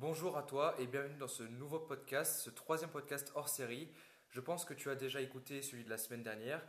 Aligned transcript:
Bonjour 0.00 0.36
à 0.36 0.44
toi 0.44 0.76
et 0.78 0.86
bienvenue 0.86 1.16
dans 1.18 1.26
ce 1.26 1.42
nouveau 1.42 1.80
podcast, 1.80 2.42
ce 2.42 2.50
troisième 2.50 2.88
podcast 2.88 3.32
hors 3.34 3.48
série. 3.48 3.88
Je 4.30 4.40
pense 4.40 4.64
que 4.64 4.72
tu 4.72 4.90
as 4.90 4.94
déjà 4.94 5.20
écouté 5.20 5.60
celui 5.60 5.82
de 5.82 5.90
la 5.90 5.98
semaine 5.98 6.22
dernière. 6.22 6.64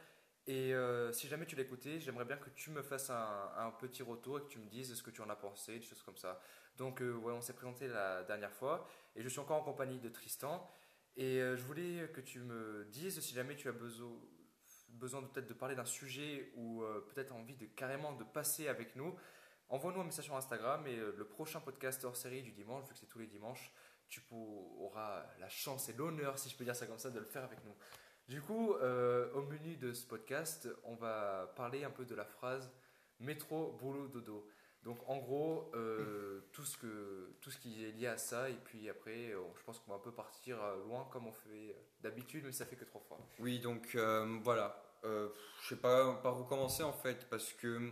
Et 0.48 0.74
euh, 0.74 1.12
si 1.12 1.28
jamais 1.28 1.46
tu 1.46 1.56
l'as 1.56 1.62
écouté, 1.62 2.00
j'aimerais 2.00 2.26
bien 2.26 2.38
que 2.38 2.50
tu 2.50 2.72
me 2.72 2.82
fasses 2.82 3.12
un, 3.12 3.72
petit 3.80 4.02
retour 4.02 4.40
et 4.40 4.42
que 4.42 4.48
tu 4.48 4.58
me 4.58 4.68
dises 4.68 4.96
ce 4.96 5.04
que 5.04 5.12
tu 5.12 5.22
en 5.22 5.30
as 5.30 5.36
pensé, 5.36 5.78
des 5.78 5.86
choses 5.86 6.02
comme 6.02 6.18
ça. 6.18 6.42
Donc, 6.78 7.04
euh, 7.04 7.14
ouais, 7.14 7.32
on 7.32 7.40
s'est 7.40 7.54
présenté 7.54 7.88
la 7.88 8.24
dernière 8.24 8.52
fois 8.52 8.88
et 9.16 9.22
je 9.22 9.30
suis 9.30 9.40
encore 9.40 9.58
en 9.58 9.64
compagnie 9.64 10.00
de 10.00 10.10
Tristan. 10.10 10.68
Et 11.16 11.40
euh, 11.40 11.56
je 11.56 11.62
voulais 11.62 12.10
que 12.12 12.22
tu 12.22 12.40
me 12.40 12.86
dises 12.86 13.20
si 13.20 13.36
jamais 13.36 13.56
tu 13.56 13.70
as 13.70 13.74
besoin, 13.74 14.10
besoin 14.90 15.22
peut-être 15.22 15.48
de 15.48 15.54
parler 15.54 15.76
d'un 15.76 15.86
sujet 15.86 16.52
ou 16.56 16.82
euh, 16.82 17.08
peut-être 17.14 17.36
envie 17.36 17.56
de 17.56 17.68
carrément 17.68 18.14
de 18.14 18.24
passer 18.24 18.68
avec 18.70 18.96
nous. 18.96 19.16
Envoie-nous 19.72 20.02
un 20.02 20.06
message 20.06 20.26
sur 20.26 20.36
Instagram 20.36 20.88
et 20.88 20.98
euh, 20.98 21.14
le 21.16 21.26
prochain 21.26 21.60
podcast 21.60 22.04
hors 22.04 22.16
série 22.16 22.42
du 22.42 22.52
dimanche, 22.52 22.86
vu 22.86 22.94
que 22.94 23.00
c'est 23.00 23.06
tous 23.06 23.20
les 23.20 23.28
dimanches, 23.28 23.72
tu 24.08 24.20
auras 24.32 25.24
la 25.40 25.48
chance 25.48 25.90
et 25.90 25.94
l'honneur, 25.94 26.40
si 26.40 26.50
je 26.50 26.58
peux 26.58 26.64
dire 26.64 26.76
ça 26.76 26.88
comme 26.88 26.98
ça, 26.98 27.12
de 27.12 27.20
le 27.20 27.26
faire 27.26 27.44
avec 27.44 27.64
nous. 27.64 27.76
Du 28.28 28.42
coup, 28.42 28.74
euh, 28.74 29.32
au 29.34 29.44
menu 29.44 29.76
de 29.76 29.94
ce 29.94 30.08
podcast, 30.08 30.68
on 30.86 30.96
va 30.96 31.54
parler 31.56 31.84
un 31.84 31.92
peu 31.92 32.06
de 32.06 32.16
la 32.16 32.26
phrase 32.26 32.72
métro, 33.20 33.78
boulot, 33.80 34.08
dodo. 34.08 34.50
Donc 34.82 34.98
en 35.08 35.18
gros, 35.18 35.70
euh, 35.76 36.42
tout, 36.52 36.66
ce 36.66 36.76
que, 36.76 37.36
tout 37.40 37.52
ce 37.52 37.60
qui 37.60 37.86
est 37.86 37.92
lié 37.92 38.08
à 38.08 38.18
ça, 38.18 38.50
et 38.50 38.56
puis 38.56 38.90
après, 38.90 39.34
je 39.56 39.64
pense 39.66 39.78
qu'on 39.80 39.92
va 39.92 39.98
un 39.98 40.02
peu 40.02 40.12
partir 40.12 40.58
loin 40.88 41.08
comme 41.12 41.28
on 41.28 41.32
fait 41.32 41.76
d'habitude, 42.02 42.44
mais 42.44 42.54
ça 42.54 42.66
fait 42.66 42.76
que 42.76 42.86
trois 42.86 43.02
fois. 43.02 43.20
Oui, 43.38 43.60
donc 43.60 43.96
voilà. 44.42 44.82
Je 45.04 45.30
sais 45.68 45.76
pas 45.76 46.16
par 46.24 46.40
où 46.40 46.46
commencer 46.46 46.82
en 46.82 46.94
fait, 46.94 47.30
parce 47.30 47.54
que 47.54 47.92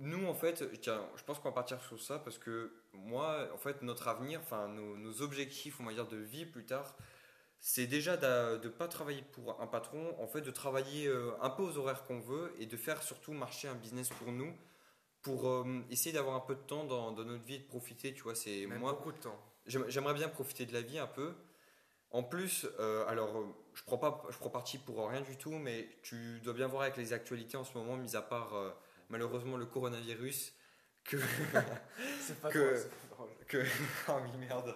nous 0.00 0.26
en 0.26 0.34
fait, 0.34 0.70
tiens, 0.80 1.02
je 1.16 1.24
pense 1.24 1.38
qu'on 1.38 1.48
va 1.50 1.54
partir 1.54 1.80
sur 1.82 2.00
ça, 2.00 2.18
parce 2.18 2.38
que 2.38 2.72
moi, 2.94 3.48
en 3.54 3.58
fait, 3.58 3.82
notre 3.82 4.08
avenir, 4.08 4.40
enfin 4.40 4.68
nos, 4.68 4.96
nos 4.96 5.22
objectifs, 5.22 5.78
on 5.80 5.84
va 5.84 5.92
dire, 5.92 6.08
de 6.08 6.16
vie 6.16 6.46
plus 6.46 6.64
tard, 6.66 6.96
c'est 7.60 7.86
déjà 7.86 8.16
de 8.16 8.64
ne 8.64 8.70
pas 8.70 8.88
travailler 8.88 9.22
pour 9.32 9.60
un 9.60 9.66
patron, 9.66 10.16
en 10.20 10.26
fait, 10.26 10.40
de 10.42 10.50
travailler 10.50 11.06
euh, 11.08 11.32
un 11.42 11.50
peu 11.50 11.62
aux 11.62 11.78
horaires 11.78 12.04
qu'on 12.06 12.20
veut 12.20 12.52
et 12.58 12.66
de 12.66 12.76
faire 12.76 13.02
surtout 13.02 13.32
marcher 13.32 13.68
un 13.68 13.74
business 13.74 14.08
pour 14.10 14.32
nous, 14.32 14.52
pour 15.22 15.48
euh, 15.48 15.64
essayer 15.90 16.12
d'avoir 16.12 16.36
un 16.36 16.40
peu 16.40 16.54
de 16.54 16.60
temps 16.62 16.84
dans, 16.84 17.12
dans 17.12 17.24
notre 17.24 17.44
vie 17.44 17.56
et 17.56 17.58
de 17.60 17.66
profiter, 17.68 18.14
tu 18.14 18.22
vois. 18.22 18.34
C'est 18.34 18.66
moi, 18.66 18.92
beaucoup 18.92 19.12
de 19.12 19.18
temps. 19.18 19.38
J'aime- 19.66 19.84
J'aimerais 19.88 20.14
bien 20.14 20.28
profiter 20.28 20.66
de 20.66 20.72
la 20.72 20.82
vie 20.82 20.98
un 20.98 21.06
peu. 21.06 21.34
En 22.12 22.22
plus, 22.24 22.66
euh, 22.80 23.06
alors 23.06 23.44
je 23.74 23.84
prends 23.84 23.98
pas, 23.98 24.22
je 24.30 24.38
prends 24.38 24.50
parti 24.50 24.78
pour 24.78 25.08
rien 25.08 25.20
du 25.20 25.36
tout, 25.36 25.52
mais 25.52 25.88
tu 26.02 26.40
dois 26.40 26.54
bien 26.54 26.66
voir 26.66 26.82
avec 26.82 26.96
les 26.96 27.12
actualités 27.12 27.56
en 27.56 27.64
ce 27.64 27.76
moment, 27.78 27.96
mis 27.96 28.16
à 28.16 28.22
part 28.22 28.54
malheureusement 29.10 29.56
le 29.56 29.66
coronavirus, 29.66 30.52
que 31.04 31.16
C'est 32.20 32.40
pas 32.40 32.50
Que- 32.50 32.58
drôle, 32.58 32.76
c'est 32.78 32.90
pas 33.08 33.14
drôle. 33.16 33.28
que 33.48 33.64
ah 34.08 34.18
oui 34.22 34.30
merde. 34.38 34.74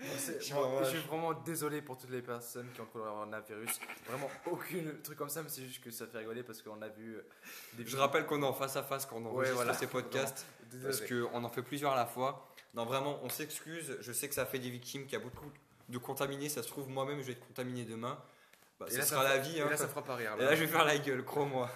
Je 0.00 0.38
suis 0.42 0.52
moi, 0.52 0.64
vraiment- 0.66 0.84
je 0.84 0.90
suis 0.90 0.98
vraiment 1.08 1.32
désolé 1.32 1.80
pour 1.80 1.96
toutes 1.96 2.10
les 2.10 2.20
personnes 2.20 2.68
qui 2.74 2.80
ont 2.82 2.84
le 2.94 3.00
coronavirus. 3.00 3.80
Vraiment 4.06 4.30
aucun 4.46 4.84
truc 5.02 5.16
comme 5.16 5.30
ça, 5.30 5.42
mais 5.42 5.48
c'est 5.48 5.62
juste 5.64 5.82
que 5.82 5.90
ça 5.90 6.06
fait 6.06 6.18
rigoler 6.18 6.42
parce 6.42 6.60
qu'on 6.60 6.82
a 6.82 6.88
vu 6.88 7.14
euh, 7.16 7.26
des 7.74 7.86
Je 7.86 7.96
rappelle 7.96 8.26
qu'on 8.26 8.42
est 8.42 8.46
en 8.46 8.52
face 8.52 8.76
à 8.76 8.82
face 8.82 9.06
quand 9.06 9.16
on 9.16 9.24
enregistre 9.26 9.56
voilà. 9.56 9.72
ces 9.72 9.86
podcasts, 9.86 10.44
Désolé. 10.70 10.84
parce 10.98 11.10
qu'on 11.10 11.42
en 11.44 11.48
fait 11.48 11.62
plusieurs 11.62 11.92
à 11.92 11.96
la 11.96 12.04
fois. 12.06 12.46
Non, 12.74 12.84
vraiment, 12.84 13.18
on 13.22 13.30
s'excuse. 13.30 13.96
Je 14.00 14.12
sais 14.12 14.28
que 14.28 14.34
ça 14.34 14.44
fait 14.44 14.58
des 14.58 14.68
victimes, 14.68 15.04
qu'il 15.04 15.12
y 15.14 15.16
a 15.16 15.24
beaucoup 15.24 15.46
de 15.88 15.96
contaminés. 15.98 16.48
Ça 16.50 16.62
se 16.62 16.68
trouve, 16.68 16.88
moi-même, 16.88 17.20
je 17.22 17.26
vais 17.28 17.32
être 17.32 17.46
contaminé 17.46 17.84
demain. 17.84 18.18
Bah, 18.78 18.86
Et 18.88 18.92
ce 18.92 18.98
là, 18.98 19.04
ça 19.04 19.10
sera 19.10 19.24
la 19.24 19.38
vie. 19.38 19.56
Et 19.58 19.62
hein. 19.62 19.70
là, 19.70 19.76
ça 19.76 19.88
fera 19.88 20.02
pas 20.04 20.16
rire. 20.16 20.34
Et 20.38 20.44
là, 20.44 20.54
je 20.54 20.60
vais 20.64 20.66
faire 20.70 20.84
la 20.84 20.98
gueule, 20.98 21.24
crois-moi. 21.24 21.70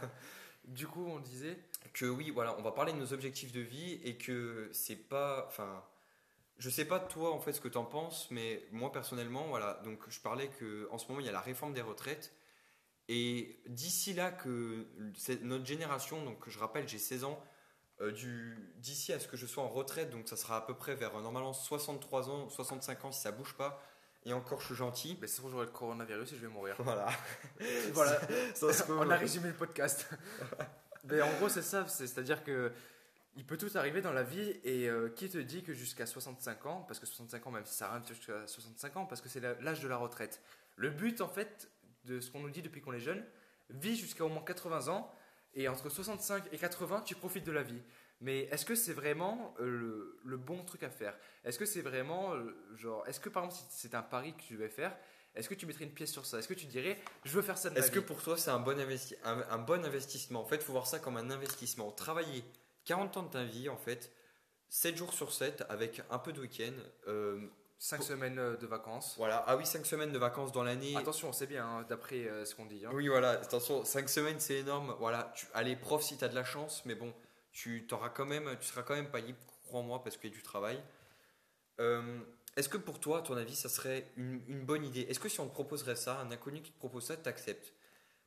Du 0.68 0.86
coup, 0.86 1.06
on 1.06 1.18
disait. 1.18 1.58
que 1.92 2.06
oui, 2.06 2.30
voilà, 2.30 2.56
on 2.58 2.62
va 2.62 2.72
parler 2.72 2.92
de 2.92 2.98
nos 2.98 3.12
objectifs 3.12 3.52
de 3.52 3.60
vie 3.60 4.00
et 4.04 4.16
que 4.16 4.68
c'est 4.72 5.08
pas, 5.08 5.44
enfin, 5.48 5.82
je 6.58 6.70
sais 6.70 6.84
pas 6.84 7.00
toi 7.00 7.32
en 7.32 7.40
fait 7.40 7.52
ce 7.52 7.60
que 7.60 7.68
tu 7.68 7.78
en 7.78 7.84
penses, 7.84 8.30
mais 8.30 8.62
moi 8.72 8.92
personnellement, 8.92 9.46
voilà, 9.48 9.80
donc 9.84 10.00
je 10.08 10.20
parlais 10.20 10.48
que 10.48 10.88
en 10.90 10.98
ce 10.98 11.08
moment 11.08 11.20
il 11.20 11.26
y 11.26 11.28
a 11.28 11.32
la 11.32 11.40
réforme 11.40 11.72
des 11.72 11.82
retraites 11.82 12.34
et 13.08 13.60
d'ici 13.66 14.12
là 14.12 14.30
que 14.30 14.86
notre 15.42 15.64
génération, 15.64 16.24
donc 16.24 16.48
je 16.48 16.58
rappelle 16.58 16.86
j'ai 16.88 16.98
16 16.98 17.24
ans, 17.24 17.42
euh, 18.00 18.12
d'ici 18.76 19.12
à 19.12 19.20
ce 19.20 19.26
que 19.28 19.36
je 19.36 19.46
sois 19.46 19.64
en 19.64 19.68
retraite, 19.68 20.10
donc 20.10 20.28
ça 20.28 20.36
sera 20.36 20.58
à 20.58 20.60
peu 20.60 20.74
près 20.74 20.94
vers 20.94 21.16
euh, 21.16 21.22
normalement 21.22 21.52
63 21.52 22.30
ans, 22.30 22.48
65 22.48 23.04
ans 23.06 23.12
si 23.12 23.20
ça 23.20 23.32
bouge 23.32 23.54
pas. 23.54 23.82
Et 24.28 24.32
encore, 24.34 24.60
je 24.60 24.66
suis 24.66 24.74
gentil. 24.74 25.16
Mais 25.20 25.26
c'est 25.26 25.40
bon, 25.40 25.48
j'aurai 25.48 25.64
le 25.66 25.72
coronavirus 25.72 26.32
et 26.32 26.36
je 26.36 26.42
vais 26.42 26.52
mourir. 26.52 26.76
Voilà. 26.80 27.08
voilà. 27.94 28.20
Ça 28.54 28.72
se 28.72 28.92
on 28.92 29.08
a 29.10 29.16
résumé 29.16 29.48
le 29.48 29.54
podcast. 29.54 30.08
Mais 31.04 31.22
en 31.22 31.32
gros, 31.38 31.48
c'est 31.48 31.62
ça. 31.62 31.86
c'est- 31.88 32.06
C'est-à-dire 32.06 32.44
que 32.44 32.70
il 33.36 33.46
peut 33.46 33.56
tout 33.56 33.70
arriver 33.76 34.02
dans 34.02 34.12
la 34.12 34.22
vie. 34.24 34.60
Et 34.64 34.88
euh, 34.88 35.08
qui 35.08 35.30
te 35.30 35.38
dit 35.38 35.62
que 35.62 35.72
jusqu'à 35.72 36.04
65 36.06 36.66
ans, 36.66 36.84
parce 36.86 37.00
que 37.00 37.06
65 37.06 37.46
ans, 37.46 37.50
même 37.52 37.64
si 37.64 37.74
ça 37.74 37.90
arrive 37.90 38.06
jusqu'à 38.06 38.46
65 38.46 38.96
ans, 38.98 39.06
parce 39.06 39.20
que 39.22 39.28
c'est 39.30 39.40
l'âge 39.40 39.80
de 39.80 39.88
la 39.88 39.96
retraite. 39.96 40.42
Le 40.76 40.90
but, 40.90 41.20
en 41.22 41.28
fait, 41.28 41.70
de 42.04 42.20
ce 42.20 42.30
qu'on 42.30 42.40
nous 42.40 42.50
dit 42.50 42.62
depuis 42.62 42.80
qu'on 42.82 42.92
est 42.92 43.00
jeune, 43.00 43.24
vis 43.70 43.96
jusqu'à 43.96 44.24
au 44.24 44.28
moins 44.28 44.42
80 44.44 44.88
ans. 44.88 45.10
Et 45.54 45.68
entre 45.68 45.88
65 45.88 46.44
et 46.52 46.58
80, 46.58 47.02
tu 47.06 47.14
profites 47.14 47.44
de 47.46 47.52
la 47.52 47.62
vie. 47.62 47.82
Mais 48.20 48.40
est-ce 48.50 48.64
que 48.64 48.74
c'est 48.74 48.92
vraiment 48.92 49.54
euh, 49.60 49.64
le, 49.68 50.18
le 50.24 50.36
bon 50.36 50.64
truc 50.64 50.82
à 50.82 50.90
faire? 50.90 51.16
Est-ce 51.44 51.58
que 51.58 51.66
c'est 51.66 51.82
vraiment 51.82 52.34
euh, 52.34 52.52
genre 52.76 53.06
Est-ce 53.06 53.20
que 53.20 53.28
par 53.28 53.44
exemple, 53.44 53.62
si 53.70 53.78
c'est 53.78 53.94
un 53.94 54.02
pari 54.02 54.34
que 54.34 54.42
tu 54.42 54.54
devais 54.54 54.68
faire, 54.68 54.96
est-ce 55.34 55.48
que 55.48 55.54
tu 55.54 55.66
mettrais 55.66 55.84
une 55.84 55.92
pièce 55.94 56.10
sur 56.10 56.26
ça? 56.26 56.38
Est-ce 56.38 56.48
que 56.48 56.54
tu 56.54 56.66
dirais, 56.66 56.98
je 57.24 57.30
veux 57.32 57.42
faire 57.42 57.56
ça 57.58 57.70
de 57.70 57.78
Est-ce 57.78 57.92
que 57.92 58.00
pour 58.00 58.20
toi 58.22 58.36
c'est 58.36 58.50
un 58.50 58.58
bon, 58.58 58.76
investi- 58.76 59.16
un, 59.24 59.44
un 59.50 59.58
bon 59.58 59.84
investissement? 59.84 60.40
En 60.40 60.44
fait, 60.46 60.56
il 60.56 60.62
faut 60.62 60.72
voir 60.72 60.86
ça 60.88 60.98
comme 60.98 61.16
un 61.16 61.30
investissement. 61.30 61.92
Travailler 61.92 62.42
40 62.86 63.16
ans 63.18 63.22
de 63.22 63.30
ta 63.30 63.44
vie, 63.44 63.68
en 63.68 63.76
fait, 63.76 64.10
7 64.68 64.96
jours 64.96 65.12
sur 65.12 65.32
7, 65.32 65.64
avec 65.68 66.02
un 66.10 66.18
peu 66.18 66.32
de 66.32 66.40
week-end. 66.40 66.72
euh, 67.06 67.46
5 67.80 67.98
Pour- 67.98 68.06
semaines 68.06 68.38
euh, 68.40 68.56
de 68.56 68.66
vacances. 68.66 69.14
voilà, 69.16 69.44
ah 69.46 69.56
oui, 69.56 69.64
5 69.64 69.86
semaines 69.86 70.10
de 70.10 70.18
vacances 70.18 70.50
dans 70.50 70.64
l'année. 70.64 70.96
Attention, 70.96 71.32
c'est 71.32 71.46
bien, 71.46 71.64
hein, 71.64 71.86
d'après 71.88 72.26
euh, 72.26 72.44
ce 72.44 72.56
qu'on 72.56 72.66
dit. 72.66 72.84
hein. 72.84 72.90
Oui, 72.92 73.06
voilà, 73.06 73.30
attention, 73.30 73.84
5 73.84 74.08
semaines 74.08 74.40
c'est 74.40 74.56
énorme. 74.56 74.96
Voilà, 74.98 75.32
tu, 75.36 75.46
allez, 75.54 75.76
prof 75.76 76.02
si 76.02 76.18
tu 76.18 76.24
as 76.24 76.28
de 76.28 76.34
la 76.34 76.42
chance, 76.42 76.82
mais 76.86 76.96
bon, 76.96 77.14
tu, 77.58 77.84
t'auras 77.88 78.10
quand 78.10 78.24
même, 78.24 78.56
tu 78.60 78.68
seras 78.68 78.82
quand 78.82 78.94
même 78.94 79.10
pas 79.10 79.18
libre, 79.18 79.38
crois-moi, 79.66 80.00
parce 80.04 80.16
qu'il 80.16 80.30
y 80.30 80.32
a 80.32 80.36
du 80.36 80.42
travail. 80.44 80.80
Euh, 81.80 82.20
Est-ce 82.56 82.68
que 82.68 82.76
pour 82.76 83.00
toi, 83.00 83.18
à 83.18 83.22
ton 83.22 83.36
avis, 83.36 83.56
ça 83.56 83.68
serait 83.68 84.06
une, 84.16 84.64
bonne 84.64 84.84
idée? 84.84 85.00
Est-ce 85.00 85.18
que 85.18 85.28
si 85.28 85.40
on 85.40 85.48
te 85.48 85.52
proposerait 85.54 85.96
ça, 85.96 86.20
un 86.20 86.30
inconnu 86.30 86.62
qui 86.62 86.70
te 86.70 86.78
propose 86.78 87.06
ça, 87.06 87.16
t'acceptes? 87.16 87.72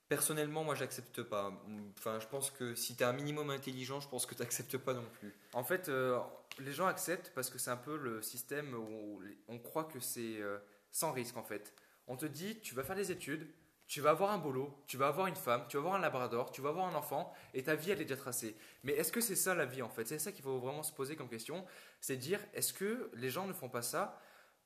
Personnellement, 0.09 0.65
moi, 0.65 0.75
j'accepte 0.75 1.23
pas. 1.23 1.53
Enfin, 1.97 2.19
je 2.19 2.27
pense 2.27 2.51
que 2.51 2.75
si 2.75 2.97
tu 2.97 3.03
es 3.03 3.05
un 3.05 3.13
minimum 3.13 3.49
intelligent, 3.51 4.01
je 4.01 4.09
pense 4.09 4.25
que 4.25 4.35
t'acceptes 4.35 4.77
pas 4.77 4.93
non 4.93 5.07
plus. 5.13 5.33
En 5.53 5.63
fait, 5.63 5.87
euh, 5.87 6.19
les 6.59 6.73
gens 6.73 6.87
acceptent 6.87 7.31
parce 7.33 7.49
que 7.49 7.57
c'est 7.57 7.71
un 7.71 7.77
peu 7.77 7.95
le 7.95 8.21
système 8.21 8.73
où 8.73 9.21
on 9.47 9.59
croit 9.59 9.85
que 9.85 10.01
c'est 10.01 10.41
euh, 10.41 10.57
sans 10.91 11.13
risque 11.13 11.37
en 11.37 11.43
fait. 11.43 11.73
On 12.07 12.17
te 12.17 12.25
dit, 12.25 12.59
tu 12.59 12.75
vas 12.75 12.83
faire 12.83 12.97
des 12.97 13.13
études, 13.13 13.47
tu 13.91 13.99
vas 13.99 14.11
avoir 14.11 14.31
un 14.31 14.37
boulot, 14.37 14.73
tu 14.87 14.95
vas 14.95 15.09
avoir 15.09 15.27
une 15.27 15.35
femme, 15.35 15.65
tu 15.67 15.75
vas 15.75 15.81
avoir 15.81 15.95
un 15.95 15.99
labrador, 15.99 16.49
tu 16.53 16.61
vas 16.61 16.69
avoir 16.69 16.87
un 16.87 16.95
enfant 16.95 17.33
et 17.53 17.61
ta 17.61 17.75
vie 17.75 17.91
elle 17.91 17.99
est 17.99 18.05
déjà 18.05 18.15
tracée. 18.15 18.55
Mais 18.85 18.93
est-ce 18.93 19.11
que 19.11 19.19
c'est 19.19 19.35
ça 19.35 19.53
la 19.53 19.65
vie 19.65 19.81
en 19.81 19.89
fait? 19.89 20.07
C'est 20.07 20.17
ça 20.17 20.31
qu'il 20.31 20.45
faut 20.45 20.59
vraiment 20.59 20.81
se 20.81 20.93
poser 20.93 21.17
comme 21.17 21.27
question. 21.27 21.65
C'est 21.99 22.15
dire, 22.15 22.39
est-ce 22.53 22.71
que 22.71 23.11
les 23.15 23.29
gens 23.29 23.45
ne 23.47 23.51
font 23.51 23.67
pas 23.67 23.81
ça 23.81 24.17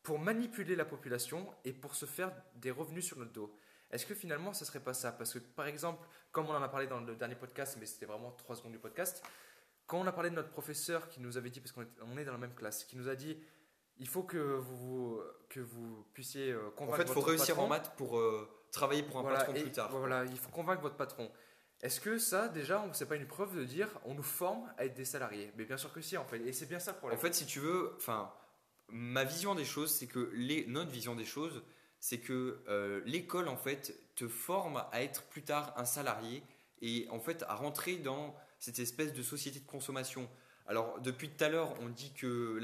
pour 0.03 0.19
manipuler 0.19 0.75
la 0.75 0.85
population 0.85 1.51
et 1.63 1.73
pour 1.73 1.95
se 1.95 2.05
faire 2.05 2.31
des 2.57 2.69
revenus 2.69 3.03
sur 3.03 3.17
notre 3.17 3.31
dos? 3.31 3.57
Est-ce 3.89 4.05
que 4.05 4.13
finalement 4.13 4.53
ce 4.53 4.63
serait 4.63 4.79
pas 4.79 4.93
ça? 4.93 5.11
Parce 5.11 5.33
que 5.33 5.39
par 5.39 5.65
exemple, 5.65 6.07
comme 6.31 6.45
on 6.45 6.53
en 6.53 6.61
a 6.61 6.69
parlé 6.69 6.85
dans 6.85 6.99
le 6.99 7.15
dernier 7.15 7.33
podcast, 7.33 7.77
mais 7.79 7.87
c'était 7.87 8.05
vraiment 8.05 8.29
3 8.29 8.57
secondes 8.57 8.73
du 8.73 8.79
podcast, 8.79 9.25
quand 9.87 9.99
on 9.99 10.05
a 10.05 10.11
parlé 10.11 10.29
de 10.29 10.35
notre 10.35 10.51
professeur 10.51 11.09
qui 11.09 11.19
nous 11.19 11.35
avait 11.35 11.49
dit, 11.49 11.61
parce 11.61 11.71
qu'on 11.71 11.81
est, 11.81 12.01
on 12.03 12.15
est 12.19 12.25
dans 12.25 12.33
la 12.33 12.37
même 12.37 12.53
classe, 12.53 12.83
qui 12.83 12.95
nous 12.95 13.09
a 13.09 13.15
dit 13.15 13.39
il 13.99 14.07
faut 14.07 14.23
que 14.23 14.37
vous, 14.37 15.21
que 15.49 15.59
vous 15.59 16.05
puissiez 16.13 16.51
euh, 16.51 16.67
En 16.67 16.71
convaincre 16.71 16.97
fait, 16.97 17.09
il 17.09 17.13
faut 17.13 17.21
réussir 17.21 17.55
patron. 17.55 17.63
en 17.63 17.67
maths 17.67 17.95
pour 17.97 18.17
euh, 18.19 18.47
travailler 18.71 19.03
pour 19.03 19.17
un 19.19 19.21
Voilà, 19.21 19.37
patron 19.39 19.53
plus 19.53 19.71
tard. 19.71 19.89
Voilà, 19.91 20.25
il 20.25 20.37
faut 20.37 20.49
convaincre 20.49 20.81
votre 20.81 20.97
patron. 20.97 21.31
Est-ce 21.81 21.99
que 21.99 22.17
ça, 22.17 22.47
déjà, 22.47 22.83
c'est 22.93 23.07
pas 23.07 23.15
une 23.15 23.27
preuve 23.27 23.55
de 23.57 23.63
dire 23.63 23.89
on 24.05 24.13
nous 24.13 24.23
forme 24.23 24.71
à 24.77 24.85
être 24.85 24.95
des 24.95 25.05
salariés? 25.05 25.51
Mais 25.57 25.65
bien 25.65 25.77
sûr 25.77 25.91
que 25.93 26.01
si, 26.01 26.17
en 26.17 26.25
fait. 26.25 26.39
Et 26.39 26.53
c'est 26.53 26.65
bien 26.65 26.79
ça 26.79 26.91
le 26.91 26.97
En 26.97 26.99
problème. 26.99 27.19
fait, 27.19 27.33
si 27.33 27.45
tu 27.45 27.59
veux, 27.59 27.93
enfin, 27.97 28.31
ma 28.89 29.23
vision 29.23 29.55
des 29.55 29.65
choses, 29.65 29.93
c'est 29.93 30.07
que 30.07 30.31
les, 30.33 30.65
notre 30.67 30.91
vision 30.91 31.15
des 31.15 31.25
choses, 31.25 31.63
c'est 31.99 32.19
que 32.19 32.63
euh, 32.67 33.01
l'école, 33.05 33.47
en 33.49 33.57
fait, 33.57 33.95
te 34.15 34.27
forme 34.27 34.83
à 34.91 35.03
être 35.03 35.23
plus 35.23 35.43
tard 35.43 35.73
un 35.77 35.85
salarié 35.85 36.43
et 36.81 37.07
en 37.09 37.19
fait 37.19 37.43
à 37.47 37.55
rentrer 37.55 37.97
dans 37.97 38.35
cette 38.59 38.79
espèce 38.79 39.13
de 39.13 39.23
société 39.23 39.59
de 39.59 39.65
consommation. 39.65 40.29
Alors, 40.67 40.99
depuis 41.01 41.29
tout 41.29 41.43
à 41.43 41.49
l'heure, 41.49 41.73
on 41.81 41.89
dit 41.89 42.11
que 42.13 42.59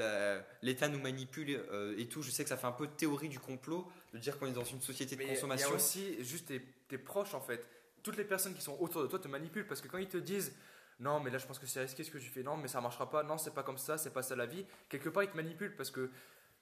l'État 0.62 0.88
nous 0.88 1.00
manipule 1.00 1.64
euh, 1.72 1.96
et 1.98 2.08
tout. 2.08 2.24
Je 2.24 2.32
sais 2.32 2.44
que 2.44 2.50
ça 2.50 2.58
fait 2.58 2.68
un 2.68 2.72
peu 2.72 2.88
de 2.88 2.92
théorie 2.94 3.30
du 3.30 3.40
complot 3.40 3.88
de 4.14 4.18
dire 4.18 4.40
qu'on 4.40 4.48
est 4.48 4.54
dans 4.54 4.64
une 4.64 4.82
société 4.82 5.16
de 5.16 5.20
Mais 5.20 5.26
il 5.26 5.32
y 5.32 5.34
consommation. 5.36 5.70
a 5.70 5.74
aussi 5.76 6.24
juste 6.24 6.48
tes, 6.48 6.62
tes 6.88 6.98
proches, 6.98 7.34
en 7.36 7.42
fait. 7.42 7.68
Toutes 8.02 8.18
les 8.18 8.24
personnes 8.24 8.56
qui 8.56 8.62
sont 8.62 8.76
autour 8.80 9.04
de 9.04 9.08
toi 9.08 9.20
te 9.20 9.28
manipulent 9.28 9.68
parce 9.68 9.82
que 9.82 9.88
quand 9.88 10.00
ils 10.00 10.08
te 10.10 10.18
disent 10.18 10.56
non, 11.00 11.20
mais 11.20 11.32
là 11.32 11.40
je 11.40 11.48
pense 11.48 11.58
que 11.58 11.66
c'est 11.66 11.82
risqué 11.82 12.04
ce 12.04 12.12
que 12.12 12.20
tu 12.20 12.30
fais, 12.30 12.44
non, 12.44 12.58
mais 12.58 12.68
ça 12.68 12.80
marchera 12.80 13.10
pas, 13.10 13.24
non, 13.24 13.38
c'est 13.38 13.54
pas 13.54 13.64
comme 13.64 13.80
ça, 13.80 13.98
c'est 13.98 14.12
pas 14.12 14.22
ça 14.22 14.36
la 14.36 14.46
vie, 14.46 14.66
quelque 14.88 15.10
part 15.10 15.24
ils 15.24 15.30
te 15.32 15.36
manipulent 15.36 15.76
parce 15.76 15.90
que 15.90 16.12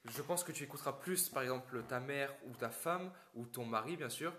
je 0.05 0.21
pense 0.21 0.45
que 0.45 0.53
tu 0.53 0.63
écouteras 0.63 0.93
plus, 0.93 1.27
par 1.27 1.43
exemple, 1.43 1.83
ta 1.89 1.99
mère 1.99 2.33
ou 2.47 2.55
ta 2.55 2.69
femme 2.69 3.11
ou 3.35 3.45
ton 3.45 3.65
mari, 3.65 3.97
bien 3.97 4.09
sûr, 4.09 4.33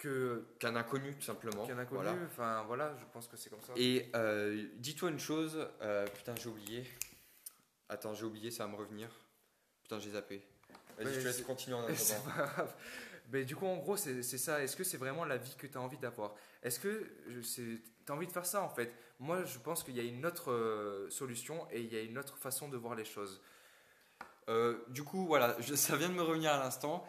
que 0.00 0.44
Qu'un 0.58 0.74
inconnu, 0.74 1.14
tout 1.14 1.22
simplement. 1.22 1.64
qu'un 1.66 1.78
inconnu. 1.78 2.02
Voilà. 2.02 2.16
Enfin 2.26 2.64
voilà, 2.66 2.96
je 2.98 3.04
pense 3.12 3.28
que 3.28 3.36
c'est 3.36 3.50
comme 3.50 3.60
ça. 3.62 3.72
Et 3.76 4.10
euh, 4.16 4.66
dis-toi 4.78 5.10
une 5.10 5.18
chose, 5.20 5.68
euh, 5.82 6.06
putain, 6.08 6.34
j'ai 6.34 6.48
oublié. 6.48 6.84
Attends, 7.88 8.14
j'ai 8.14 8.24
oublié, 8.24 8.50
ça 8.50 8.64
va 8.66 8.72
me 8.72 8.76
revenir. 8.76 9.08
Putain, 9.82 9.98
j'ai 10.00 10.10
zappé. 10.10 10.42
Vas-y, 10.98 11.14
je 11.14 11.20
te 11.20 11.24
laisse 11.26 11.42
continuer 11.42 11.76
en 11.76 11.84
attendant. 11.84 12.20
pas 12.34 12.46
grave. 12.46 12.74
Mais 13.32 13.44
du 13.44 13.54
coup, 13.54 13.66
en 13.66 13.76
gros, 13.76 13.96
c'est 13.96 14.22
ça. 14.22 14.62
Est-ce 14.62 14.74
que 14.76 14.82
c'est 14.84 14.96
vraiment 14.96 15.24
la 15.24 15.36
vie 15.36 15.54
que 15.56 15.66
tu 15.68 15.76
as 15.78 15.80
envie 15.80 15.98
d'avoir? 15.98 16.34
Est-ce 16.62 16.80
que 16.80 17.06
tu 17.28 17.82
as 18.08 18.12
envie 18.12 18.26
de 18.26 18.32
faire 18.32 18.46
ça 18.46 18.62
en 18.62 18.68
fait? 18.70 18.92
Moi, 19.20 19.44
je 19.44 19.58
pense 19.58 19.84
qu'il 19.84 19.96
y 19.96 20.00
a 20.00 20.02
une 20.02 20.24
autre 20.26 20.50
euh, 20.50 21.08
solution 21.10 21.66
et 21.70 21.80
il 21.82 21.92
y 21.92 21.96
a 21.96 22.00
une 22.00 22.18
autre 22.18 22.36
façon 22.38 22.68
de 22.68 22.76
voir 22.76 22.94
les 22.96 23.04
choses. 23.04 23.40
Du 24.88 25.04
coup, 25.04 25.26
voilà, 25.26 25.56
je- 25.60 25.76
ça 25.76 25.94
vient 25.96 26.08
de 26.08 26.14
me 26.14 26.22
revenir 26.22 26.52
à 26.52 26.58
l'instant. 26.58 27.06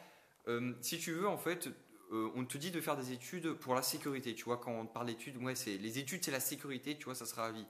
Si 0.81 0.99
tu 0.99 1.11
veux, 1.13 1.27
en 1.27 1.37
fait, 1.37 1.69
euh, 2.11 2.29
on 2.35 2.45
te 2.45 2.57
dit 2.57 2.71
de 2.71 2.81
faire 2.81 2.97
des 2.97 3.11
études 3.11 3.53
pour 3.53 3.73
la 3.73 3.81
sécurité. 3.81 4.35
Tu 4.35 4.43
vois, 4.43 4.57
quand 4.57 4.71
on 4.71 4.85
parle 4.85 5.07
d'études, 5.07 5.37
c'est 5.55 5.77
les 5.77 5.99
études, 5.99 6.23
c'est 6.23 6.31
la 6.31 6.39
sécurité. 6.39 6.97
Tu 6.97 7.05
vois, 7.05 7.15
ça 7.15 7.25
sera 7.25 7.47
à 7.47 7.51
vie. 7.51 7.65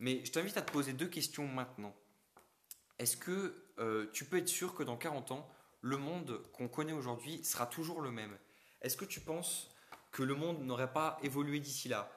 Mais 0.00 0.24
je 0.24 0.32
t'invite 0.32 0.56
à 0.56 0.62
te 0.62 0.72
poser 0.72 0.92
deux 0.92 1.08
questions 1.08 1.46
maintenant. 1.46 1.94
Est-ce 2.98 3.16
que 3.16 3.54
euh, 3.78 4.06
tu 4.12 4.24
peux 4.24 4.38
être 4.38 4.48
sûr 4.48 4.74
que 4.74 4.82
dans 4.82 4.96
40 4.96 5.32
ans, 5.32 5.48
le 5.82 5.96
monde 5.96 6.42
qu'on 6.52 6.68
connaît 6.68 6.92
aujourd'hui 6.92 7.42
sera 7.44 7.66
toujours 7.66 8.00
le 8.00 8.10
même? 8.10 8.36
Est-ce 8.82 8.96
que 8.96 9.04
tu 9.04 9.20
penses 9.20 9.70
que 10.10 10.22
le 10.22 10.34
monde 10.34 10.64
n'aurait 10.64 10.92
pas 10.92 11.18
évolué 11.22 11.60
d'ici 11.60 11.88
là? 11.88 12.10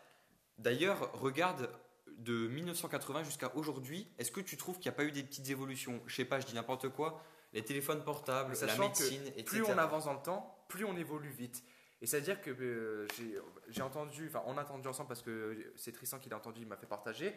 D'ailleurs, 0.57 1.11
regarde 1.13 1.69
de 2.17 2.47
1980 2.47 3.23
jusqu'à 3.23 3.55
aujourd'hui, 3.55 4.07
est-ce 4.17 4.31
que 4.31 4.41
tu 4.41 4.57
trouves 4.57 4.75
qu'il 4.75 4.89
n'y 4.89 4.95
a 4.95 4.97
pas 4.97 5.05
eu 5.05 5.11
des 5.11 5.23
petites 5.23 5.49
évolutions? 5.49 6.01
Je 6.05 6.15
sais 6.15 6.25
pas, 6.25 6.39
je 6.39 6.45
dis 6.45 6.55
n'importe 6.55 6.89
quoi. 6.89 7.23
Les 7.53 7.63
téléphones 7.65 8.03
portables, 8.03 8.53
la 8.67 8.75
que 8.75 8.79
médecine, 8.81 9.27
etc. 9.27 9.43
Plus 9.43 9.63
on 9.63 9.77
avance 9.77 10.05
dans 10.05 10.13
le 10.13 10.21
temps, 10.21 10.65
plus 10.67 10.85
on 10.85 10.95
évolue 10.95 11.29
vite. 11.31 11.63
Et 12.01 12.05
c'est-à-dire 12.05 12.41
que 12.41 12.51
euh, 12.51 13.07
j'ai- 13.17 13.37
j'ai 13.69 13.81
entendu, 13.81 14.27
enfin 14.29 14.41
on 14.45 14.57
a 14.57 14.61
entendu 14.63 14.87
ensemble 14.87 15.07
parce 15.09 15.21
que 15.21 15.73
c'est 15.75 15.91
Tristan 15.91 16.19
qui 16.19 16.29
l'a 16.29 16.37
entendu, 16.37 16.61
il 16.61 16.67
m'a 16.67 16.77
fait 16.77 16.85
partager. 16.87 17.35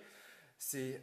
C'est, 0.58 1.02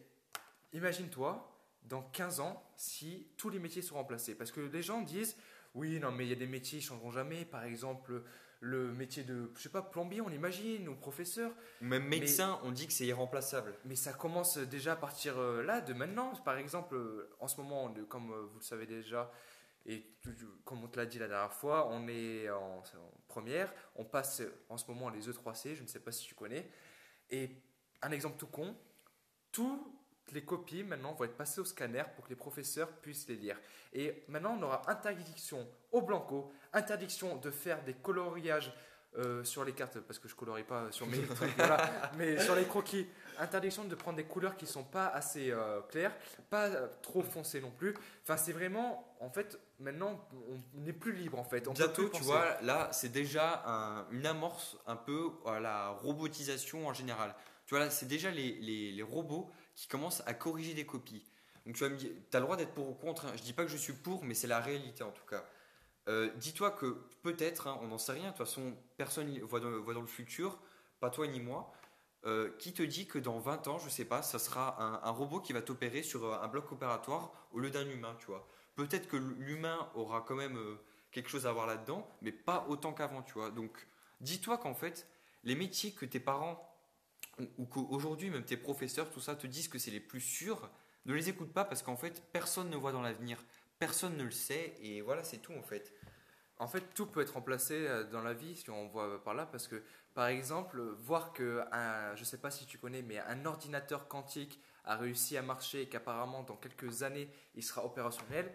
imagine-toi, 0.74 1.56
dans 1.84 2.02
15 2.04 2.40
ans, 2.40 2.64
si 2.78 3.28
tous 3.38 3.50
les 3.50 3.60
métiers 3.60 3.82
sont 3.82 3.96
remplacés. 3.96 4.36
Parce 4.36 4.52
que 4.52 4.62
les 4.62 4.82
gens 4.82 5.02
disent, 5.02 5.36
oui, 5.74 6.00
non, 6.00 6.12
mais 6.12 6.26
il 6.26 6.30
y 6.30 6.34
a 6.34 6.36
des 6.36 6.48
métiers 6.48 6.80
qui 6.80 6.86
ne 6.86 6.90
changeront 6.90 7.12
jamais. 7.12 7.46
Par 7.46 7.64
exemple, 7.64 8.24
le 8.62 8.92
métier 8.92 9.24
de, 9.24 9.52
je 9.56 9.62
sais 9.62 9.70
pas, 9.70 9.82
plombier, 9.82 10.20
on 10.22 10.30
imagine, 10.30 10.88
ou 10.90 10.96
professeur. 10.96 11.52
Même 11.82 12.04
médecin, 12.08 12.60
on 12.64 12.72
dit 12.72 12.88
que 12.88 12.94
c'est 12.94 13.06
irremplaçable. 13.06 13.74
Mais 13.86 13.96
ça 13.96 14.12
commence 14.14 14.58
déjà 14.58 14.94
à 14.94 14.96
partir 14.98 15.38
euh, 15.40 15.64
là, 15.64 15.80
de 15.82 15.94
maintenant. 15.94 16.34
Par 16.44 16.58
exemple, 16.58 16.96
euh, 16.96 17.30
en 17.40 17.48
ce 17.48 17.58
moment, 17.62 17.94
comme 18.10 18.32
euh, 18.32 18.42
vous 18.52 18.60
le 18.60 18.64
savez 18.64 18.86
déjà, 18.86 19.32
et 19.86 20.04
tout- 20.22 20.34
comme 20.66 20.84
on 20.84 20.88
te 20.90 20.98
l'a 20.98 21.06
dit 21.06 21.20
la 21.20 21.28
dernière 21.30 21.54
fois, 21.54 21.88
on 21.90 22.08
est 22.10 22.50
en, 22.50 22.80
en 22.80 22.84
première. 23.30 23.74
On 23.96 24.04
passe 24.04 24.42
en 24.68 24.78
ce 24.78 24.86
moment 24.88 25.10
les 25.10 25.30
E3C, 25.30 25.76
je 25.76 25.82
ne 25.84 25.88
sais 25.88 26.02
pas 26.02 26.12
si 26.12 26.26
tu 26.28 26.36
connais. 26.36 26.70
Et 27.30 27.50
un 28.02 28.12
exemple 28.12 28.38
tout 28.38 28.48
con, 28.48 28.76
toutes 29.54 29.82
les 30.36 30.44
copies 30.44 30.84
maintenant 30.84 31.14
vont 31.14 31.26
être 31.26 31.38
passées 31.38 31.62
au 31.62 31.66
scanner 31.66 32.04
pour 32.16 32.26
que 32.26 32.30
les 32.30 32.36
professeurs 32.36 32.90
puissent 32.90 33.28
les 33.28 33.36
lire. 33.36 33.58
Et 33.94 34.24
maintenant, 34.28 34.56
on 34.60 34.64
aura 34.64 34.81
interdiction 34.90 35.68
au 35.92 36.02
blanco, 36.02 36.52
interdiction 36.74 37.36
de 37.38 37.52
faire 37.52 37.84
des 37.84 37.94
coloriages 37.94 38.72
euh, 39.18 39.44
sur 39.44 39.66
les 39.66 39.74
cartes, 39.74 40.00
parce 40.02 40.20
que 40.20 40.28
je 40.28 40.36
colorie 40.36 40.64
pas 40.64 40.92
sur 40.92 41.08
mes 41.08 41.18
trucs, 41.36 41.56
voilà, 41.58 42.12
mais 42.16 42.40
sur 42.40 42.54
les 42.54 42.66
croquis, 42.66 43.08
interdiction 43.40 43.84
de 43.86 43.96
prendre 43.96 44.18
des 44.18 44.24
couleurs 44.26 44.56
qui 44.56 44.68
sont 44.68 44.84
pas 44.84 45.08
assez 45.08 45.50
euh, 45.50 45.81
claires, 45.90 46.16
pas 46.52 46.70
trop 47.02 47.24
foncées 47.24 47.60
non 47.60 47.72
plus. 47.72 47.96
Enfin, 48.22 48.38
c'est 48.38 48.54
vraiment, 48.54 49.12
en 49.20 49.32
fait, 49.32 49.60
maintenant, 49.80 50.28
on 50.75 50.80
n'est 50.82 50.94
plus 50.94 51.14
libre 51.14 51.40
en 51.40 51.44
fait. 51.44 51.68
On 51.68 51.74
Bientôt, 51.74 52.04
tu 52.04 52.12
penser. 52.12 52.24
vois, 52.25 52.62
là, 52.62 52.90
c'est 52.92 53.12
déjà 53.12 53.64
un- 53.66 54.06
une 54.12 54.28
amorce 54.28 54.78
un 54.86 54.96
peu 54.96 55.32
à 55.48 55.60
la 55.60 55.90
robotisation 55.90 56.88
en 56.88 56.94
général. 56.94 57.34
Tu 57.66 57.74
vois, 57.75 57.84
là, 57.86 57.90
c'est 57.90 58.06
déjà 58.08 58.30
les, 58.30 58.54
les- 58.60 58.92
les 58.92 59.04
robots 59.04 59.50
qui 59.80 59.88
commencent 59.88 60.22
à 60.26 60.34
corriger 60.34 60.74
des 60.74 60.86
copies. 60.86 61.24
Donc, 61.66 61.76
tu 61.76 61.84
vas 61.86 61.90
me 61.90 61.96
dire, 61.96 62.12
tu 62.30 62.36
as 62.36 62.42
le 62.42 62.46
droit 62.46 62.58
d'être 62.58 62.74
pour 62.74 62.90
ou 62.90 62.94
contre. 62.94 63.26
hein. 63.26 63.31
Je 63.38 63.42
dis 63.42 63.54
pas 63.54 63.64
que 63.64 63.72
je 63.72 63.78
suis 63.78 63.94
pour, 63.94 64.26
mais 64.26 64.34
c'est 64.34 64.48
la 64.48 64.60
réalité 64.60 65.06
en 65.06 65.12
tout 65.12 65.24
cas. 65.26 65.46
Euh, 66.10 66.30
Dis-toi 66.36 66.72
que 66.72 66.98
peut-être, 67.22 67.68
hein, 67.68 67.80
on 67.81 67.88
n'en 67.88 67.98
sait 67.98 68.12
rien, 68.12 68.26
de 68.26 68.28
toute 68.30 68.40
façon, 68.40 68.76
personne 68.98 69.31
ne 69.31 69.40
voit 69.40 69.62
dans, 69.62 69.70
le 69.70 70.08
futur, 70.08 70.60
pas 71.00 71.10
toi 71.10 71.28
ni 71.28 71.40
moi. 71.40 71.72
Euh, 72.26 72.52
qui 72.60 72.74
te 72.74 72.84
dit 72.84 73.08
que 73.08 73.18
dans 73.18 73.40
20 73.40 73.70
ans, 73.70 73.80
je 73.80 73.88
sais 73.88 74.04
pas, 74.04 74.22
ça 74.22 74.38
sera 74.38 74.84
un, 75.08 75.12
robot 75.12 75.40
qui 75.40 75.54
va 75.54 75.62
t'opérer 75.62 76.04
sur 76.04 76.25
euh, 76.25 76.42
un 76.42 76.50
bloc 76.50 76.70
opératoire 76.74 77.32
au 77.54 77.60
lieu 77.60 77.70
d'un 77.70 77.88
humain, 77.90 78.18
tu 78.20 78.25
vois. 78.25 78.46
Peut-être 78.75 79.08
que 79.08 79.16
l'humain 79.16 79.90
aura 79.96 80.25
quand 80.28 80.36
même 80.36 80.60
quelque 81.12 81.30
chose 81.30 81.48
à 81.48 81.54
voir 81.54 81.68
là-dedans, 81.68 82.06
mais 82.22 82.34
pas 82.34 82.66
autant 82.68 82.92
qu'avant, 82.92 83.22
tu 83.22 83.36
vois. 83.36 83.50
Donc, 83.50 83.88
dis-toi 84.20 84.58
qu'en 84.58 84.74
fait, 84.74 85.08
les 85.46 85.56
métiers 85.56 85.94
que 85.94 86.06
tes 86.06 86.20
parents 86.20 86.69
ou, 87.39 87.47
ou 87.57 87.65
qu'aujourd'hui 87.65 88.30
même 88.30 88.44
tes 88.44 88.57
professeurs, 88.57 89.09
tout 89.09 89.21
ça, 89.21 89.36
te 89.36 89.47
disent 89.47 89.68
que 89.68 89.80
c'est 89.80 89.91
les 89.91 90.00
plus 90.00 90.21
sûrs, 90.21 90.69
ne 91.06 91.13
les 91.13 91.30
écoute 91.30 91.53
pas 91.53 91.65
parce 91.65 91.81
qu'en 91.81 91.95
fait, 91.95 92.21
personne 92.31 92.69
ne 92.69 92.75
voit 92.75 92.91
dans 92.91 93.01
l'avenir, 93.01 93.44
personne 93.80 94.18
ne 94.18 94.24
le 94.24 94.31
sait, 94.31 94.75
et 94.81 95.01
voilà, 95.01 95.24
c'est 95.24 95.38
tout 95.38 95.53
en 95.53 95.63
fait. 95.63 95.94
En 96.57 96.68
fait, 96.68 96.94
tout 96.94 97.06
peut 97.06 97.21
être 97.21 97.33
remplacé 97.36 97.88
euh, 97.88 98.03
dans 98.03 98.21
la 98.21 98.33
vie, 98.33 98.56
si 98.56 98.69
on 98.69 98.88
voit 98.89 99.24
par 99.24 99.33
là, 99.33 99.45
parce 99.45 99.68
que, 99.68 99.81
par 100.13 100.27
exemple, 100.27 100.81
voir 101.00 101.31
que, 101.31 101.63
un, 101.71 102.13
je 102.15 102.21
ne 102.21 102.25
sais 102.25 102.38
pas 102.38 102.51
si 102.51 102.65
tu 102.65 102.77
connais, 102.77 103.01
mais 103.01 103.19
un 103.19 103.45
ordinateur 103.45 104.09
quantique 104.09 104.59
a 104.83 104.97
réussi 104.97 105.38
à 105.38 105.41
marcher 105.41 105.83
et 105.83 105.89
qu'apparemment, 105.89 106.44
dans 106.44 106.57
quelques 106.57 107.03
années, 107.03 107.30
il 107.56 107.63
sera 107.63 107.86
opérationnel, 107.86 108.53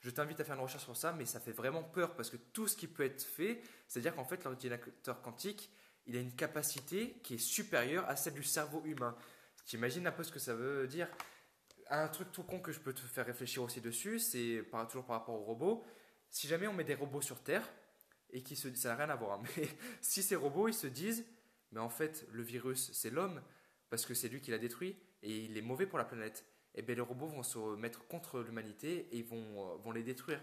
je 0.00 0.10
t'invite 0.10 0.38
à 0.38 0.44
faire 0.44 0.54
une 0.54 0.62
recherche 0.62 0.84
sur 0.84 0.96
ça, 0.96 1.12
mais 1.12 1.24
ça 1.24 1.40
fait 1.40 1.52
vraiment 1.52 1.82
peur, 1.82 2.14
parce 2.14 2.30
que 2.30 2.36
tout 2.36 2.68
ce 2.68 2.76
qui 2.76 2.86
peut 2.86 3.04
être 3.04 3.22
fait, 3.22 3.62
c'est-à-dire 3.88 4.14
qu'en 4.14 4.24
fait, 4.24 4.44
l'ordinateur 4.44 5.20
quantique, 5.20 5.72
il 6.06 6.16
a 6.16 6.20
une 6.20 6.34
capacité 6.34 7.14
qui 7.22 7.34
est 7.34 7.38
supérieure 7.38 8.08
à 8.08 8.16
celle 8.16 8.34
du 8.34 8.42
cerveau 8.42 8.82
humain. 8.84 9.16
T'imagines 9.66 10.06
un 10.06 10.12
peu 10.12 10.22
ce 10.22 10.32
que 10.32 10.38
ça 10.38 10.54
veut 10.54 10.86
dire? 10.86 11.08
Un 11.90 12.08
truc 12.08 12.32
tout 12.32 12.42
con 12.42 12.60
que 12.60 12.72
je 12.72 12.80
peux 12.80 12.92
te 12.92 13.00
faire 13.00 13.26
réfléchir 13.26 13.62
aussi 13.62 13.80
dessus, 13.80 14.18
c'est 14.18 14.64
toujours 14.88 15.04
par 15.04 15.20
rapport 15.20 15.34
aux 15.34 15.44
robots 15.44 15.84
si 16.34 16.48
jamais 16.48 16.66
on 16.66 16.72
met 16.72 16.84
des 16.84 16.96
robots 16.96 17.22
sur 17.22 17.40
Terre 17.42 17.66
et 18.30 18.42
qui 18.42 18.56
se 18.56 18.74
ça 18.74 18.88
n'a 18.88 18.96
rien 18.96 19.10
à 19.10 19.14
voir, 19.14 19.38
hein, 19.38 19.42
mais 19.56 19.68
si 20.00 20.20
ces 20.22 20.34
robots 20.34 20.66
ils 20.66 20.74
se 20.74 20.88
disent 20.88 21.24
mais 21.70 21.80
en 21.80 21.88
fait 21.88 22.26
le 22.32 22.42
virus 22.42 22.90
c'est 22.92 23.10
l'homme 23.10 23.40
parce 23.88 24.04
que 24.04 24.14
c'est 24.14 24.28
lui 24.28 24.40
qui 24.40 24.50
l'a 24.50 24.58
détruit 24.58 24.96
et 25.22 25.44
il 25.44 25.56
est 25.56 25.62
mauvais 25.62 25.86
pour 25.86 25.98
la 25.98 26.04
planète, 26.04 26.44
et 26.74 26.82
bien 26.82 26.96
les 26.96 27.00
robots 27.00 27.28
vont 27.28 27.44
se 27.44 27.76
mettre 27.76 28.06
contre 28.08 28.40
l'humanité 28.40 29.08
et 29.16 29.22
vont, 29.22 29.36
euh, 29.38 29.76
vont 29.76 29.92
les 29.92 30.02
détruire. 30.02 30.42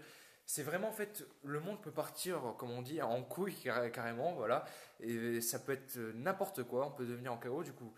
C'est 0.54 0.64
vraiment 0.64 0.90
en 0.90 0.92
fait 0.92 1.24
le 1.44 1.60
monde 1.60 1.80
peut 1.80 1.90
partir 1.90 2.38
comme 2.58 2.70
on 2.72 2.82
dit 2.82 3.00
en 3.00 3.22
couille 3.22 3.54
car- 3.54 3.90
carrément 3.90 4.34
voilà 4.34 4.66
et 5.00 5.40
ça 5.40 5.58
peut 5.58 5.72
être 5.72 5.96
euh, 5.96 6.12
n'importe 6.14 6.62
quoi, 6.64 6.86
on 6.86 6.90
peut 6.90 7.06
devenir 7.06 7.32
en 7.32 7.38
chaos 7.38 7.62
du 7.62 7.72
coup. 7.72 7.90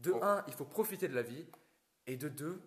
De 0.00 0.10
Oh. 0.12 0.18
un, 0.24 0.42
il 0.48 0.54
faut 0.54 0.64
profiter 0.64 1.06
de 1.06 1.14
la 1.14 1.22
vie 1.22 1.46
et 2.08 2.16
de 2.16 2.28
deux, 2.28 2.60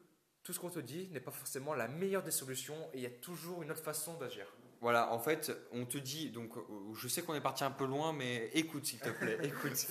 tout 0.44 0.54
ce 0.54 0.62
qu'on 0.62 0.69
te 0.69 0.80
dit 0.80 1.10
n'est 1.12 1.19
pas 1.19 1.31
forcément 1.31 1.74
la 1.74 1.90
meilleure 1.90 2.24
des 2.24 2.31
solutions 2.31 2.77
et 2.94 3.00
il 3.00 3.03
y 3.03 3.06
a 3.06 3.10
toujours 3.10 3.62
une 3.63 3.72
autre 3.72 3.84
façon 3.84 4.13
d'agir. 4.18 4.46
Voilà, 4.79 5.12
en 5.12 5.20
fait, 5.20 5.51
on 5.74 5.86
te 5.86 5.98
dit, 5.98 6.29
donc 6.29 6.56
euh, 6.56 6.62
je 6.94 7.08
sais 7.10 7.22
qu'on 7.22 7.36
est 7.36 7.41
parti 7.41 7.65
un 7.65 7.72
peu 7.72 7.86
loin, 7.86 8.13
mais 8.13 8.50
écoute 8.53 8.86
s'il 8.86 9.00
te 9.00 9.10
plaît, 9.10 9.39
écoute. 9.44 9.75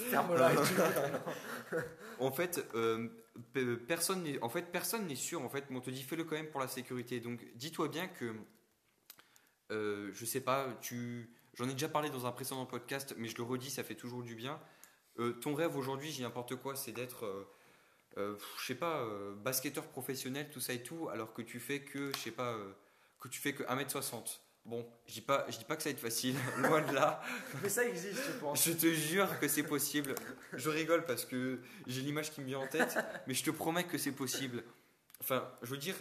En 2.20 2.32
fait, 2.32 2.64
euh, 2.74 3.06
pe- 3.52 3.76
personne 3.76 4.22
n'est, 4.22 4.42
en 4.42 4.48
fait, 4.48 4.62
personne 4.72 5.06
n'est 5.06 5.14
sûr. 5.14 5.42
En 5.42 5.50
fait, 5.50 5.64
mais 5.68 5.76
on 5.76 5.80
te 5.82 5.90
dit 5.90 6.02
fais-le 6.02 6.24
quand 6.24 6.36
même 6.36 6.50
pour 6.50 6.60
la 6.60 6.68
sécurité. 6.68 7.20
Donc, 7.20 7.44
dis-toi 7.56 7.88
bien 7.88 8.08
que, 8.08 8.32
euh, 9.72 10.10
je 10.12 10.24
sais 10.24 10.40
pas, 10.40 10.68
tu, 10.80 11.30
j'en 11.54 11.68
ai 11.68 11.72
déjà 11.72 11.88
parlé 11.88 12.10
dans 12.10 12.26
un 12.26 12.32
précédent 12.32 12.64
podcast, 12.66 13.14
mais 13.18 13.28
je 13.28 13.36
le 13.36 13.42
redis, 13.42 13.70
ça 13.70 13.82
fait 13.82 13.94
toujours 13.94 14.22
du 14.22 14.34
bien. 14.34 14.60
Euh, 15.18 15.32
ton 15.32 15.54
rêve 15.54 15.76
aujourd'hui, 15.76 16.10
j'ai 16.10 16.22
n'importe 16.22 16.56
quoi, 16.56 16.74
c'est 16.76 16.92
d'être, 16.92 17.26
euh, 17.26 17.48
euh, 18.18 18.36
je 18.58 18.66
sais 18.66 18.74
pas, 18.74 19.06
basketteur 19.36 19.86
professionnel, 19.86 20.50
tout 20.50 20.60
ça 20.60 20.72
et 20.72 20.82
tout, 20.82 21.08
alors 21.10 21.32
que 21.32 21.42
tu 21.42 21.60
fais 21.60 21.80
que, 21.80 22.12
je 22.14 22.18
sais 22.18 22.30
pas, 22.30 22.56
que 23.20 23.28
tu 23.28 23.40
fais 23.40 23.54
que 23.54 23.62
1m60. 23.64 24.40
Bon, 24.64 24.86
je 25.06 25.14
dis 25.14 25.20
pas, 25.22 25.44
je 25.48 25.58
dis 25.58 25.64
pas 25.64 25.74
que 25.74 25.82
ça 25.82 25.88
va 25.88 25.94
être 25.94 26.00
facile, 26.00 26.36
loin 26.58 26.82
de 26.82 26.94
là. 26.94 27.20
Mais 27.62 27.68
ça 27.68 27.84
existe, 27.84 28.22
je 28.24 28.38
pense. 28.38 28.64
Je 28.68 28.72
te 28.72 28.86
jure 28.86 29.40
que 29.40 29.48
c'est 29.48 29.64
possible. 29.64 30.14
Je 30.52 30.70
rigole 30.70 31.04
parce 31.04 31.24
que 31.24 31.60
j'ai 31.88 32.00
l'image 32.02 32.30
qui 32.30 32.40
me 32.40 32.46
vient 32.46 32.60
en 32.60 32.68
tête, 32.68 32.96
mais 33.26 33.34
je 33.34 33.42
te 33.42 33.50
promets 33.50 33.84
que 33.84 33.98
c'est 33.98 34.12
possible. 34.12 34.62
Enfin, 35.20 35.50
je 35.62 35.70
veux 35.70 35.78
dire, 35.78 35.96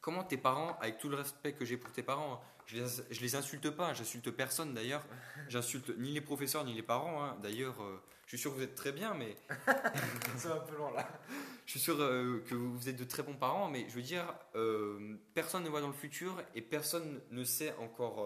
comment 0.00 0.24
tes 0.24 0.36
parents, 0.36 0.76
avec 0.80 0.98
tout 0.98 1.08
le 1.08 1.16
respect 1.16 1.52
que 1.54 1.64
j'ai 1.64 1.76
pour 1.76 1.92
tes 1.92 2.02
parents, 2.02 2.34
hein, 2.34 2.40
je 2.66 2.76
les, 2.76 2.86
je 3.10 3.20
les 3.20 3.34
insulte 3.36 3.70
pas, 3.70 3.92
j'insulte 3.94 4.30
personne 4.30 4.74
d'ailleurs, 4.74 5.04
j'insulte 5.48 5.96
ni 5.98 6.12
les 6.12 6.20
professeurs 6.20 6.64
ni 6.64 6.74
les 6.74 6.82
parents. 6.82 7.22
hein. 7.24 7.36
D'ailleurs, 7.42 7.82
euh, 7.82 8.00
je 8.26 8.36
suis 8.36 8.38
sûr 8.38 8.52
que 8.52 8.56
vous 8.56 8.62
êtes 8.62 8.74
très 8.76 8.92
bien, 8.92 9.14
mais 9.14 9.36
C'est 10.36 10.50
un 10.50 10.60
peu 10.60 10.76
long 10.76 10.90
là. 10.92 11.06
je 11.66 11.72
suis 11.72 11.80
sûr 11.80 11.96
euh, 12.00 12.42
que 12.48 12.54
vous 12.54 12.88
êtes 12.88 12.96
de 12.96 13.04
très 13.04 13.22
bons 13.22 13.34
parents, 13.36 13.68
mais 13.68 13.86
je 13.88 13.94
veux 13.94 14.02
dire, 14.02 14.24
euh, 14.54 15.16
personne 15.34 15.64
ne 15.64 15.68
voit 15.68 15.80
dans 15.80 15.88
le 15.88 15.92
futur 15.92 16.40
et 16.54 16.62
personne 16.62 17.20
ne 17.30 17.44
sait 17.44 17.74
encore 17.78 18.24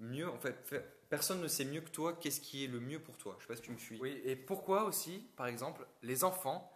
mieux. 0.00 0.28
En 0.28 0.38
fait, 0.38 0.56
fait- 0.66 0.84
personne 1.08 1.40
ne 1.40 1.48
sait 1.48 1.64
mieux 1.64 1.80
que 1.80 1.90
toi 1.90 2.12
qu'est-ce 2.20 2.40
qui 2.40 2.64
est 2.64 2.68
le 2.68 2.80
mieux 2.80 2.98
pour 3.00 3.16
toi. 3.16 3.36
Je 3.38 3.44
sais 3.44 3.48
pas 3.48 3.56
si 3.56 3.62
tu 3.62 3.70
me 3.70 3.78
suis. 3.78 3.98
Oui, 4.00 4.20
et 4.24 4.36
pourquoi 4.36 4.84
aussi, 4.84 5.26
par 5.36 5.46
exemple, 5.46 5.86
les 6.02 6.24
enfants, 6.24 6.70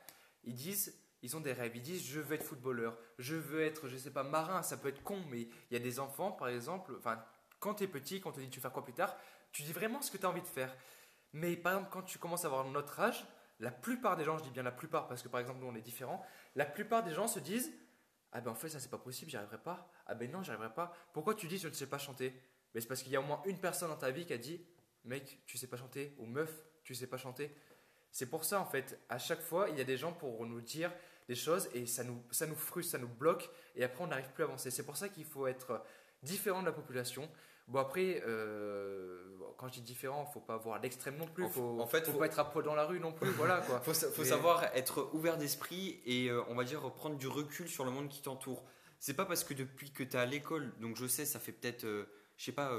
ils 0.44 0.54
disent, 0.54 0.96
ils 1.22 1.36
ont 1.36 1.40
des 1.40 1.52
rêves, 1.52 1.76
ils 1.76 1.82
disent 1.82 2.04
je 2.04 2.20
veux 2.20 2.34
être 2.34 2.44
footballeur, 2.44 2.98
je 3.18 3.34
veux 3.34 3.62
être, 3.62 3.88
je 3.88 3.96
sais 3.96 4.10
pas, 4.10 4.22
marin, 4.22 4.62
ça 4.62 4.76
peut 4.76 4.88
être 4.88 5.02
con, 5.02 5.18
mais 5.30 5.42
il 5.42 5.72
y 5.72 5.76
a 5.76 5.78
des 5.78 6.00
enfants, 6.00 6.32
par 6.32 6.48
exemple, 6.48 6.94
enfin, 6.98 7.24
quand 7.60 7.74
tu 7.74 7.84
es 7.84 7.88
petit, 7.88 8.20
quand 8.20 8.30
on 8.30 8.32
te 8.32 8.40
dit 8.40 8.50
tu 8.50 8.58
veux 8.58 8.62
faire 8.62 8.72
quoi 8.72 8.84
plus 8.84 8.92
tard, 8.92 9.16
tu 9.52 9.62
dis 9.62 9.72
vraiment 9.72 10.02
ce 10.02 10.10
que 10.10 10.16
tu 10.16 10.26
as 10.26 10.28
envie 10.28 10.42
de 10.42 10.46
faire. 10.46 10.76
Mais 11.32 11.56
par 11.56 11.74
exemple, 11.74 11.90
quand 11.92 12.02
tu 12.02 12.18
commences 12.18 12.44
à 12.44 12.48
avoir 12.48 12.64
notre 12.66 12.98
âge, 13.00 13.24
la 13.60 13.70
plupart 13.70 14.16
des 14.16 14.24
gens, 14.24 14.36
je 14.38 14.42
dis 14.42 14.50
bien 14.50 14.64
la 14.64 14.72
plupart 14.72 15.06
parce 15.06 15.22
que 15.22 15.28
par 15.28 15.40
exemple 15.40 15.60
nous 15.60 15.68
on 15.68 15.74
est 15.74 15.82
différents, 15.82 16.24
la 16.56 16.66
plupart 16.66 17.04
des 17.04 17.12
gens 17.12 17.28
se 17.28 17.38
disent 17.38 17.72
Ah 18.32 18.40
ben 18.40 18.50
en 18.50 18.54
fait, 18.54 18.68
ça 18.68 18.80
c'est 18.80 18.90
pas 18.90 18.98
possible, 18.98 19.30
j'y 19.30 19.36
arriverai 19.36 19.58
pas. 19.58 19.88
Ah 20.06 20.14
ben 20.14 20.30
non, 20.30 20.42
j'y 20.42 20.50
arriverai 20.50 20.74
pas. 20.74 20.92
Pourquoi 21.12 21.34
tu 21.34 21.46
dis 21.46 21.58
je 21.58 21.68
ne 21.68 21.72
sais 21.72 21.86
pas 21.86 21.98
chanter? 21.98 22.34
Mais 22.74 22.80
c'est 22.80 22.88
parce 22.88 23.02
qu'il 23.02 23.12
y 23.12 23.16
a 23.16 23.20
au 23.20 23.24
moins 23.24 23.40
une 23.46 23.60
personne 23.60 23.90
dans 23.90 23.96
ta 23.96 24.10
vie 24.10 24.26
qui 24.26 24.32
a 24.32 24.38
dit 24.38 24.66
mec, 25.04 25.42
tu 25.46 25.58
sais 25.58 25.66
pas 25.66 25.76
chanter 25.76 26.14
ou 26.18 26.26
meuf, 26.26 26.50
tu 26.84 26.94
sais 26.94 27.06
pas 27.06 27.16
chanter. 27.16 27.54
C'est 28.12 28.26
pour 28.26 28.44
ça 28.44 28.60
en 28.60 28.66
fait, 28.66 29.00
à 29.08 29.18
chaque 29.18 29.40
fois, 29.40 29.68
il 29.70 29.78
y 29.78 29.80
a 29.80 29.84
des 29.84 29.96
gens 29.96 30.12
pour 30.12 30.44
nous 30.46 30.60
dire 30.60 30.92
des 31.28 31.34
choses 31.34 31.68
et 31.72 31.86
ça 31.86 32.04
nous, 32.04 32.22
ça 32.30 32.46
nous 32.46 32.54
frustre, 32.54 32.92
ça 32.92 32.98
nous 32.98 33.08
bloque 33.08 33.50
et 33.74 33.84
après 33.84 34.04
on 34.04 34.08
n'arrive 34.08 34.30
plus 34.34 34.44
à 34.44 34.46
avancer. 34.46 34.70
C'est 34.70 34.84
pour 34.84 34.98
ça 34.98 35.08
qu'il 35.08 35.24
faut 35.24 35.46
être 35.46 35.82
différent 36.22 36.60
de 36.60 36.66
la 36.66 36.72
population. 36.72 37.28
Bon 37.68 37.78
après, 37.78 38.22
euh, 38.26 39.38
quand 39.56 39.68
je 39.68 39.74
dis 39.74 39.80
différent, 39.80 40.26
faut 40.26 40.40
pas 40.40 40.54
avoir 40.54 40.78
l'extrême 40.80 41.16
non 41.16 41.26
plus. 41.26 41.48
Faut, 41.48 41.80
en 41.80 41.86
fait, 41.86 42.06
faut, 42.06 42.18
pas 42.18 42.26
être 42.26 42.38
à 42.38 42.50
poil 42.50 42.64
dans 42.64 42.74
la 42.74 42.84
rue 42.84 43.00
non 43.00 43.12
plus. 43.12 43.30
voilà 43.30 43.62
quoi. 43.62 43.80
faut, 43.84 43.94
faut 43.94 44.24
savoir 44.24 44.64
être 44.74 45.08
ouvert 45.14 45.38
d'esprit 45.38 46.00
et 46.04 46.28
euh, 46.28 46.42
on 46.48 46.54
va 46.54 46.64
dire 46.64 46.80
prendre 46.92 47.16
du 47.16 47.28
recul 47.28 47.66
sur 47.66 47.84
le 47.84 47.90
monde 47.90 48.08
qui 48.08 48.20
t'entoure. 48.20 48.62
C'est 48.98 49.14
pas 49.14 49.24
parce 49.24 49.42
que 49.42 49.54
depuis 49.54 49.90
que 49.90 50.02
tu 50.02 50.16
es 50.16 50.16
à 50.16 50.26
l'école, 50.26 50.72
donc 50.80 50.96
je 50.96 51.06
sais, 51.06 51.24
ça 51.24 51.40
fait 51.40 51.52
peut-être, 51.52 51.84
euh, 51.84 52.04
je 52.36 52.44
sais 52.44 52.52
pas, 52.52 52.78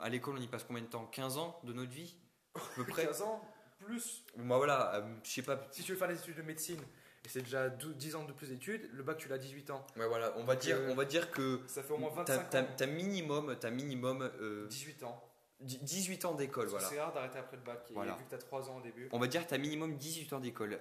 à 0.00 0.08
l'école 0.10 0.36
on 0.38 0.40
y 0.40 0.46
passe 0.46 0.62
combien 0.62 0.82
de 0.82 0.86
temps? 0.86 1.06
15 1.06 1.38
ans 1.38 1.58
de 1.64 1.72
notre 1.72 1.90
vie? 1.90 2.16
À 2.54 2.60
peu 2.76 2.84
près 2.86 3.06
15 3.06 3.22
ans? 3.22 3.42
Plus 3.84 4.24
Moi 4.36 4.56
voilà, 4.56 5.04
je 5.22 5.30
sais 5.30 5.42
pas. 5.42 5.60
Si 5.70 5.82
tu 5.82 5.92
veux 5.92 5.98
faire 5.98 6.08
des 6.08 6.18
études 6.18 6.36
de 6.36 6.42
médecine, 6.42 6.80
et 7.24 7.28
c'est 7.28 7.40
déjà 7.40 7.70
10 7.70 8.16
ans 8.16 8.24
de 8.24 8.32
plus 8.32 8.48
d'études, 8.48 8.88
le 8.92 9.02
bac 9.02 9.16
tu 9.16 9.28
l'as 9.28 9.38
18 9.38 9.70
ans. 9.70 9.86
Ouais, 9.96 10.06
voilà, 10.06 10.34
on 10.36 10.44
va, 10.44 10.56
dire, 10.56 10.76
on 10.88 10.94
va 10.94 11.06
dire 11.06 11.30
que. 11.30 11.60
Ça 11.66 11.82
fait 11.82 11.94
au 11.94 11.98
moins 11.98 12.10
25 12.10 12.54
ans. 12.54 12.66
T'as 12.76 12.86
minimum, 12.86 13.56
as 13.62 13.70
minimum 13.70 14.30
18 14.68 15.02
euh, 15.02 15.06
ans. 15.06 15.30
18 15.60 16.24
ans 16.26 16.34
d'école, 16.34 16.66
voilà. 16.66 16.86
C'est 16.86 17.00
rare 17.00 17.14
d'arrêter 17.14 17.38
après 17.38 17.56
le 17.56 17.62
bac, 17.62 17.86
vu 17.88 17.94
que 17.94 18.28
tu 18.28 18.34
as 18.34 18.38
3 18.38 18.68
ans 18.68 18.76
au 18.76 18.82
début. 18.82 19.08
On 19.12 19.18
va 19.18 19.26
dire 19.26 19.42
que 19.44 19.48
tu 19.48 19.54
as 19.54 19.58
minimum 19.58 19.96
18 19.96 20.32
ans 20.34 20.40
d'école. 20.40 20.78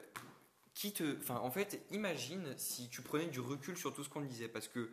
Qui 0.73 0.91
te. 0.91 1.17
Enfin, 1.19 1.35
en 1.35 1.51
fait, 1.51 1.85
imagine 1.91 2.53
si 2.57 2.89
tu 2.89 3.01
prenais 3.01 3.27
du 3.27 3.39
recul 3.39 3.77
sur 3.77 3.93
tout 3.93 4.03
ce 4.03 4.09
qu'on 4.09 4.21
disait, 4.21 4.47
parce 4.47 4.67
que 4.67 4.89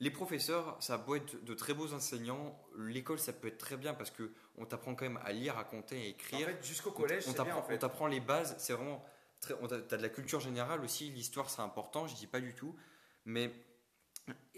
les 0.00 0.10
professeurs, 0.10 0.76
ça 0.80 0.98
peut 0.98 1.16
être 1.16 1.44
de 1.44 1.54
très 1.54 1.74
beaux 1.74 1.92
enseignants. 1.92 2.58
L'école, 2.76 3.18
ça 3.18 3.32
peut 3.32 3.48
être 3.48 3.58
très 3.58 3.76
bien 3.76 3.94
parce 3.94 4.10
que 4.10 4.32
on 4.56 4.66
t'apprend 4.66 4.94
quand 4.94 5.04
même 5.04 5.20
à 5.24 5.32
lire, 5.32 5.56
à 5.58 5.64
compter, 5.64 6.00
à 6.00 6.04
écrire. 6.06 6.48
En 6.48 6.50
fait, 6.50 6.64
jusqu'au 6.64 6.90
collège, 6.90 7.24
on 7.28 7.78
t'apprend 7.78 8.06
les 8.06 8.20
bases. 8.20 8.56
C'est 8.58 8.72
vraiment 8.72 9.04
tu 9.40 9.52
as 9.52 9.96
de 9.96 10.02
la 10.02 10.08
culture 10.08 10.40
générale 10.40 10.82
aussi, 10.82 11.10
l'histoire 11.10 11.50
c'est 11.50 11.62
important, 11.62 12.06
je 12.06 12.14
dis 12.14 12.26
pas 12.26 12.40
du 12.40 12.54
tout, 12.54 12.76
mais 13.24 13.52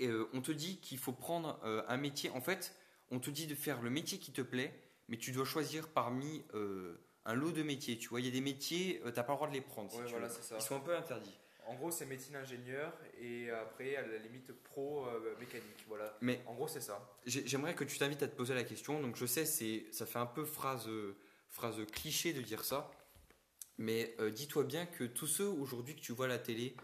euh, 0.00 0.28
on 0.32 0.40
te 0.40 0.52
dit 0.52 0.78
qu'il 0.78 0.98
faut 0.98 1.12
prendre 1.12 1.60
euh, 1.64 1.82
un 1.88 1.96
métier, 1.96 2.30
en 2.30 2.40
fait, 2.40 2.74
on 3.10 3.20
te 3.20 3.30
dit 3.30 3.46
de 3.46 3.54
faire 3.54 3.80
le 3.82 3.90
métier 3.90 4.18
qui 4.18 4.32
te 4.32 4.42
plaît, 4.42 4.74
mais 5.08 5.16
tu 5.18 5.32
dois 5.32 5.44
choisir 5.44 5.88
parmi 5.88 6.44
euh, 6.54 7.00
un 7.24 7.34
lot 7.34 7.52
de 7.52 7.62
métiers, 7.62 7.98
tu 7.98 8.08
vois, 8.08 8.20
il 8.20 8.26
y 8.26 8.28
a 8.28 8.32
des 8.32 8.40
métiers, 8.40 9.00
tu 9.04 9.04
n'as 9.04 9.22
pas 9.22 9.32
le 9.32 9.36
droit 9.36 9.48
de 9.48 9.54
les 9.54 9.60
prendre, 9.60 9.90
ils 9.94 10.60
sont 10.60 10.76
un 10.76 10.80
peu 10.80 10.96
interdits. 10.96 11.38
En 11.66 11.74
gros, 11.74 11.90
c'est 11.90 12.06
médecine 12.06 12.36
ingénieur 12.36 12.92
et 13.20 13.50
après, 13.50 13.96
à 13.96 14.06
la 14.06 14.18
limite, 14.18 14.52
pro 14.64 15.06
mécanique. 15.38 15.84
Voilà. 15.88 16.16
Mais 16.20 16.40
en 16.46 16.54
gros, 16.54 16.68
c'est 16.68 16.80
ça. 16.80 17.16
J'aimerais 17.24 17.74
que 17.74 17.84
tu 17.84 17.98
t'invites 17.98 18.22
à 18.22 18.28
te 18.28 18.36
poser 18.36 18.54
la 18.54 18.64
question. 18.64 19.00
Donc, 19.00 19.16
je 19.16 19.26
sais, 19.26 19.44
c'est, 19.44 19.86
ça 19.92 20.04
fait 20.04 20.18
un 20.18 20.26
peu 20.26 20.44
phrase, 20.44 20.88
phrase 21.48 21.76
cliché 21.92 22.32
de 22.32 22.42
dire 22.42 22.64
ça, 22.64 22.90
mais 23.78 24.14
euh, 24.20 24.30
dis-toi 24.30 24.64
bien 24.64 24.86
que 24.86 25.04
tous 25.04 25.26
ceux 25.26 25.48
aujourd'hui 25.48 25.96
que 25.96 26.00
tu 26.00 26.12
vois 26.12 26.26
à 26.26 26.28
la 26.28 26.38
télé, 26.38 26.76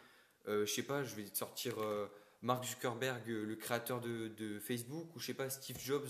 euh, 0.49 0.67
je 0.67 0.73
sais 0.73 0.83
pas, 0.83 1.05
je 1.05 1.15
vais 1.15 1.25
te 1.25 1.37
sortir 1.37 1.81
euh, 1.81 2.07
Mark 2.43 2.65
Zuckerberg, 2.65 3.27
le 3.27 3.55
créateur 3.57 4.01
de, 4.01 4.59
Facebook, 4.61 5.15
ou 5.15 5.21
je 5.21 5.27
sais 5.27 5.35
pas, 5.35 5.51
Steve 5.51 5.79
Jobs, 5.79 6.09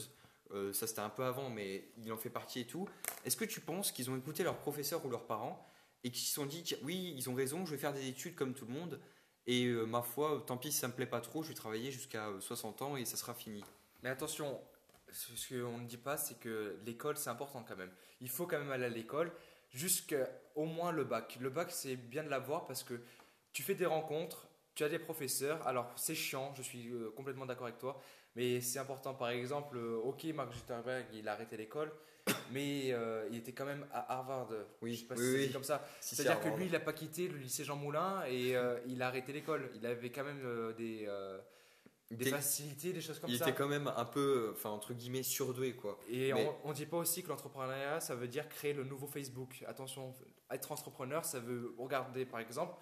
ça 0.72 0.86
c'était 0.86 1.00
un 1.00 1.10
peu 1.10 1.24
avant, 1.24 1.50
mais 1.50 1.90
il 1.98 2.10
en 2.10 2.16
fait 2.16 2.30
partie 2.30 2.60
et 2.60 2.66
tout. 2.66 2.88
Est-ce 3.24 3.36
que 3.36 3.44
tu 3.44 3.60
penses 3.60 3.92
qu'ils 3.92 4.10
ont 4.10 4.16
écouté 4.16 4.42
leurs 4.42 4.56
professeurs 4.56 5.04
ou 5.04 5.10
leurs 5.10 5.26
parents 5.26 5.70
et 6.04 6.10
qu'ils 6.10 6.26
se 6.26 6.34
sont 6.34 6.46
dit, 6.46 6.64
oui, 6.82 7.14
ils 7.16 7.28
ont 7.28 7.34
raison, 7.34 7.66
je 7.66 7.72
vais 7.72 7.78
faire 7.78 7.92
des 7.92 8.08
études 8.08 8.34
comme 8.34 8.54
tout 8.54 8.66
le 8.66 8.72
monde, 8.72 9.00
et 9.46 9.66
ma 9.66 10.02
foi, 10.02 10.44
tant 10.46 10.58
pis 10.58 10.70
si 10.70 10.78
ça 10.78 10.88
me 10.88 10.92
plaît 10.92 11.06
pas 11.06 11.20
trop, 11.20 11.42
je 11.42 11.48
vais 11.48 11.54
travailler 11.54 11.90
jusqu'à 11.90 12.30
60 12.38 12.82
ans 12.82 12.96
et 12.96 13.04
ça 13.06 13.16
sera 13.16 13.34
fini. 13.34 13.64
Mais 14.02 14.10
attention, 14.10 14.60
ce 15.10 15.48
qu'on 15.48 15.78
ne 15.78 15.86
dit 15.86 15.96
pas, 15.96 16.16
c'est 16.16 16.38
que 16.38 16.78
l'école, 16.84 17.16
c'est 17.16 17.30
important 17.30 17.64
quand 17.66 17.76
même. 17.76 17.90
Il 18.20 18.28
faut 18.28 18.46
quand 18.46 18.58
même 18.58 18.70
aller 18.70 18.84
à 18.84 18.90
l'école 18.90 19.32
jusqu'au 19.70 20.64
moins 20.64 20.92
le 20.92 21.04
bac. 21.04 21.38
Le 21.40 21.50
bac, 21.50 21.70
c'est 21.70 21.96
bien 21.96 22.22
de 22.22 22.28
l'avoir 22.28 22.66
parce 22.66 22.82
que 22.82 23.00
tu 23.52 23.62
fais 23.62 23.74
des 23.74 23.86
rencontres, 23.86 24.48
tu 24.74 24.84
as 24.84 24.88
des 24.88 24.98
professeurs. 24.98 25.66
Alors, 25.66 25.90
c'est 25.96 26.14
chiant, 26.14 26.52
je 26.54 26.62
suis 26.62 26.88
euh, 26.88 27.10
complètement 27.16 27.46
d'accord 27.46 27.66
avec 27.66 27.78
toi, 27.78 28.00
mais 28.36 28.60
c'est 28.60 28.78
important. 28.78 29.14
Par 29.14 29.30
exemple, 29.30 29.76
euh, 29.76 29.96
ok, 29.96 30.24
Mark 30.34 30.52
Zuckerberg, 30.54 31.06
il 31.12 31.28
a 31.28 31.32
arrêté 31.32 31.56
l'école, 31.56 31.92
mais 32.52 32.92
euh, 32.92 33.28
il 33.30 33.38
était 33.38 33.52
quand 33.52 33.64
même 33.64 33.86
à 33.92 34.14
Harvard. 34.14 34.48
Oui, 34.82 34.94
je 34.94 35.00
sais 35.00 35.06
pas 35.06 35.16
si 35.16 35.46
c'est 35.46 35.52
comme 35.52 35.64
ça. 35.64 35.86
C'est-à-dire 36.00 36.40
que 36.40 36.48
lui, 36.56 36.66
il 36.66 36.72
n'a 36.72 36.80
pas 36.80 36.92
quitté 36.92 37.28
le 37.28 37.38
lycée 37.38 37.64
Jean 37.64 37.76
Moulin 37.76 38.24
et 38.28 38.54
il 38.86 39.02
a 39.02 39.06
arrêté 39.06 39.32
l'école. 39.32 39.70
Il 39.74 39.86
avait 39.86 40.10
quand 40.10 40.24
même 40.24 40.74
des 40.76 41.06
des 42.10 42.30
facilités, 42.30 42.92
des 42.92 43.00
choses 43.00 43.18
comme 43.18 43.28
ça. 43.30 43.36
Il 43.36 43.42
était 43.42 43.54
quand 43.54 43.68
même 43.68 43.92
un 43.94 44.04
peu, 44.04 44.52
enfin 44.54 44.70
entre 44.70 44.94
guillemets, 44.94 45.22
surdoué 45.22 45.74
quoi. 45.74 45.98
Et 46.10 46.32
on, 46.64 46.70
ne 46.70 46.74
dit 46.74 46.86
pas 46.86 46.96
aussi 46.96 47.22
que 47.22 47.28
l'entrepreneuriat, 47.28 48.00
ça 48.00 48.14
veut 48.14 48.28
dire 48.28 48.48
créer 48.48 48.72
le 48.72 48.84
nouveau 48.84 49.06
Facebook. 49.06 49.62
Attention, 49.66 50.14
être 50.50 50.72
entrepreneur, 50.72 51.24
ça 51.24 51.40
veut 51.40 51.74
regarder 51.78 52.24
par 52.24 52.40
exemple. 52.40 52.74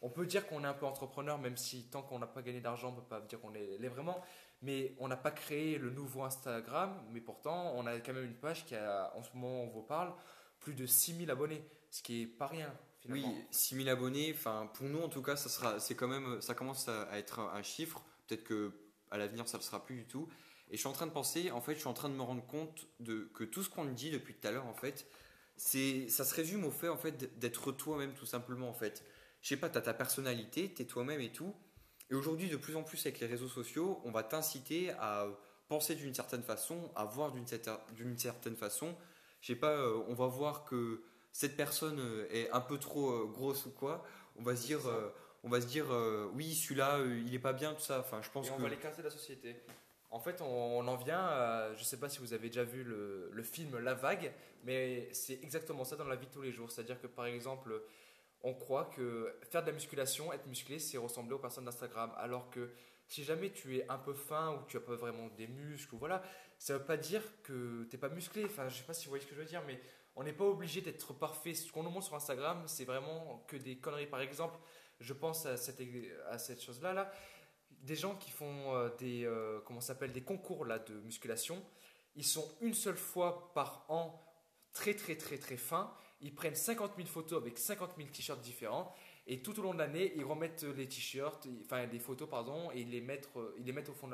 On 0.00 0.10
peut 0.10 0.26
dire 0.26 0.46
qu'on 0.46 0.64
est 0.64 0.66
un 0.66 0.74
peu 0.74 0.86
entrepreneur, 0.86 1.38
même 1.38 1.56
si 1.56 1.84
tant 1.84 2.02
qu'on 2.02 2.18
n'a 2.18 2.26
pas 2.26 2.42
gagné 2.42 2.60
d'argent, 2.60 2.90
on 2.90 3.00
peut 3.00 3.08
pas 3.08 3.20
dire 3.20 3.40
qu'on 3.40 3.54
est, 3.54 3.88
vraiment. 3.88 4.22
Mais 4.62 4.94
on 4.98 5.08
n'a 5.08 5.16
pas 5.16 5.30
créé 5.30 5.78
le 5.78 5.90
nouveau 5.90 6.22
Instagram, 6.22 7.02
mais 7.10 7.20
pourtant, 7.20 7.72
on 7.76 7.86
a 7.86 7.98
quand 8.00 8.12
même 8.12 8.24
une 8.24 8.34
page 8.34 8.64
qui 8.64 8.74
a, 8.74 9.12
en 9.16 9.22
ce 9.22 9.30
moment, 9.34 9.62
on 9.62 9.68
vous 9.68 9.82
parle, 9.82 10.12
plus 10.60 10.74
de 10.74 10.86
6000 10.86 11.30
abonnés, 11.30 11.64
ce 11.90 12.02
qui 12.02 12.22
est 12.22 12.26
pas 12.26 12.46
rien. 12.46 12.72
Finalement. 13.00 13.28
Oui, 13.28 13.44
6000 13.50 13.88
abonnés, 13.88 14.32
enfin 14.34 14.68
pour 14.74 14.86
nous 14.86 15.00
en 15.00 15.08
tout 15.08 15.22
cas, 15.22 15.36
ça 15.36 15.48
sera, 15.48 15.78
c'est 15.78 15.94
quand 15.94 16.08
même, 16.08 16.40
ça 16.40 16.54
commence 16.54 16.88
à 16.88 17.16
être 17.16 17.38
un 17.38 17.62
chiffre 17.62 18.02
Peut-être 18.28 18.44
que 18.44 18.72
à 19.10 19.16
l'avenir, 19.16 19.48
ça 19.48 19.58
ne 19.58 19.62
sera 19.62 19.84
plus 19.84 19.96
du 19.96 20.04
tout. 20.04 20.28
Et 20.70 20.74
je 20.74 20.78
suis 20.78 20.88
en 20.88 20.92
train 20.92 21.06
de 21.06 21.12
penser, 21.12 21.50
en 21.50 21.62
fait, 21.62 21.74
je 21.74 21.78
suis 21.78 21.88
en 21.88 21.94
train 21.94 22.10
de 22.10 22.14
me 22.14 22.22
rendre 22.22 22.46
compte 22.46 22.86
de, 23.00 23.30
que 23.34 23.42
tout 23.42 23.62
ce 23.62 23.70
qu'on 23.70 23.86
dit 23.86 24.10
depuis 24.10 24.34
tout 24.34 24.46
à 24.46 24.50
l'heure, 24.50 24.66
en 24.66 24.74
fait, 24.74 25.06
ça 25.56 26.24
se 26.24 26.34
résume 26.34 26.64
au 26.64 26.70
fait, 26.70 26.88
en 26.88 26.98
fait, 26.98 27.38
d'être 27.38 27.72
toi-même, 27.72 28.12
tout 28.12 28.26
simplement, 28.26 28.68
en 28.68 28.74
fait. 28.74 29.02
Je 29.48 29.54
sais 29.54 29.60
pas, 29.60 29.70
tu 29.70 29.78
as 29.78 29.80
ta 29.80 29.94
personnalité, 29.94 30.74
tu 30.74 30.82
es 30.82 30.84
toi-même 30.84 31.22
et 31.22 31.32
tout. 31.32 31.54
Et 32.10 32.14
aujourd'hui, 32.14 32.50
de 32.50 32.58
plus 32.58 32.76
en 32.76 32.82
plus 32.82 33.00
avec 33.06 33.18
les 33.18 33.26
réseaux 33.26 33.48
sociaux, 33.48 33.98
on 34.04 34.10
va 34.10 34.22
t'inciter 34.22 34.90
à 35.00 35.26
penser 35.68 35.94
d'une 35.94 36.12
certaine 36.12 36.42
façon, 36.42 36.90
à 36.94 37.06
voir 37.06 37.32
d'une 37.32 38.18
certaine 38.18 38.56
façon. 38.56 38.94
Je 39.40 39.46
sais 39.46 39.58
pas, 39.58 39.70
euh, 39.70 40.04
on 40.06 40.12
va 40.12 40.26
voir 40.26 40.66
que 40.66 41.02
cette 41.32 41.56
personne 41.56 41.98
euh, 41.98 42.28
est 42.30 42.50
un 42.50 42.60
peu 42.60 42.76
trop 42.76 43.10
euh, 43.10 43.24
grosse 43.24 43.64
ou 43.64 43.70
quoi. 43.70 44.04
On 44.36 44.42
va 44.42 44.54
se 44.54 44.66
dire, 44.66 44.80
on 45.42 45.48
va 45.48 45.62
se 45.62 45.66
dire 45.66 45.86
oui 46.34 46.54
celui-là 46.54 46.98
il 47.26 47.34
est 47.34 47.38
pas 47.38 47.54
bien 47.54 47.72
tout 47.72 47.80
ça 47.80 48.00
enfin 48.00 48.20
je 48.22 48.30
pense 48.30 48.48
et 48.48 48.50
on 48.50 48.58
va 48.58 48.68
l'écarter 48.68 48.98
de 48.98 49.06
la 49.06 49.10
société 49.10 49.56
en 50.10 50.20
fait 50.20 50.40
on, 50.40 50.86
en 50.86 50.96
vient 50.96 51.18
à, 51.18 51.74
je 51.74 51.82
sais 51.82 51.96
pas 51.96 52.08
si 52.08 52.20
vous 52.20 52.34
avez 52.34 52.48
déjà 52.48 52.62
vu 52.62 52.84
le, 52.84 53.30
le 53.32 53.42
film 53.42 53.78
La 53.78 53.94
Vague 53.94 54.32
mais 54.62 55.08
c'est 55.12 55.40
exactement 55.42 55.84
ça 55.84 55.96
dans 55.96 56.06
la 56.06 56.14
vie 56.14 56.26
de 56.26 56.32
tous 56.32 56.42
les 56.42 56.52
jours 56.52 56.70
c'est 56.70 56.82
à 56.82 56.84
dire 56.84 57.00
que 57.00 57.08
par 57.08 57.26
exemple 57.26 57.82
on 58.42 58.54
croit 58.54 58.86
que 58.86 59.34
faire 59.50 59.62
de 59.62 59.68
la 59.68 59.72
musculation 59.72 60.32
être 60.32 60.46
musclé 60.46 60.78
c'est 60.78 60.98
ressembler 60.98 61.34
aux 61.34 61.38
personnes 61.38 61.64
d'Instagram 61.64 62.12
alors 62.16 62.50
que 62.50 62.70
si 63.06 63.24
jamais 63.24 63.50
tu 63.50 63.78
es 63.78 63.88
un 63.88 63.98
peu 63.98 64.14
fin 64.14 64.54
ou 64.54 64.66
tu 64.68 64.76
as 64.76 64.80
pas 64.80 64.94
vraiment 64.94 65.28
des 65.36 65.46
muscles 65.46 65.94
ou 65.94 65.98
voilà 65.98 66.22
ça 66.58 66.78
veut 66.78 66.84
pas 66.84 66.96
dire 66.96 67.22
que 67.42 67.84
t'es 67.84 67.98
pas 67.98 68.08
musclé 68.08 68.44
enfin 68.44 68.68
je 68.68 68.76
sais 68.76 68.84
pas 68.84 68.94
si 68.94 69.06
vous 69.06 69.10
voyez 69.10 69.24
ce 69.24 69.28
que 69.28 69.34
je 69.34 69.40
veux 69.40 69.46
dire 69.46 69.62
mais 69.66 69.80
on 70.16 70.24
n'est 70.24 70.32
pas 70.32 70.44
obligé 70.44 70.80
d'être 70.80 71.14
parfait 71.14 71.54
ce 71.54 71.70
qu'on 71.72 71.82
nous 71.82 71.90
montre 71.90 72.06
sur 72.06 72.14
Instagram 72.14 72.62
c'est 72.66 72.84
vraiment 72.84 73.44
que 73.48 73.56
des 73.56 73.78
conneries 73.78 74.06
par 74.06 74.20
exemple 74.20 74.58
je 75.00 75.12
pense 75.12 75.46
à 75.46 75.56
cette, 75.56 75.80
à 76.28 76.38
cette 76.38 76.62
chose-là. 76.62 76.92
Là. 76.92 77.12
Des 77.70 77.94
gens 77.94 78.16
qui 78.16 78.30
font 78.30 78.74
euh, 78.74 78.90
des, 78.98 79.24
euh, 79.24 79.60
comment 79.64 79.80
s'appelle, 79.80 80.12
des 80.12 80.22
concours 80.22 80.64
là, 80.64 80.78
de 80.78 80.94
musculation, 81.00 81.62
ils 82.16 82.26
sont 82.26 82.48
une 82.60 82.74
seule 82.74 82.96
fois 82.96 83.52
par 83.54 83.84
an 83.88 84.20
très 84.72 84.94
très 84.94 85.16
très 85.16 85.38
très 85.38 85.56
fins. 85.56 85.94
Ils 86.20 86.34
prennent 86.34 86.54
50 86.54 86.92
000 86.96 87.08
photos 87.08 87.40
avec 87.40 87.58
50 87.58 87.92
000 87.96 88.08
t-shirts 88.10 88.40
différents. 88.40 88.92
Et 89.26 89.42
tout 89.42 89.58
au 89.60 89.62
long 89.62 89.74
de 89.74 89.78
l'année, 89.78 90.12
ils 90.16 90.24
remettent 90.24 90.62
les 90.62 90.88
t-shirts, 90.88 91.46
enfin 91.64 91.84
les 91.84 91.98
photos, 91.98 92.28
pardon, 92.28 92.70
et 92.72 92.80
ils 92.80 92.90
les 92.90 93.02
mettent, 93.02 93.28
ils 93.58 93.64
les 93.64 93.72
mettent 93.72 93.90
au, 93.90 93.94
fond 93.94 94.10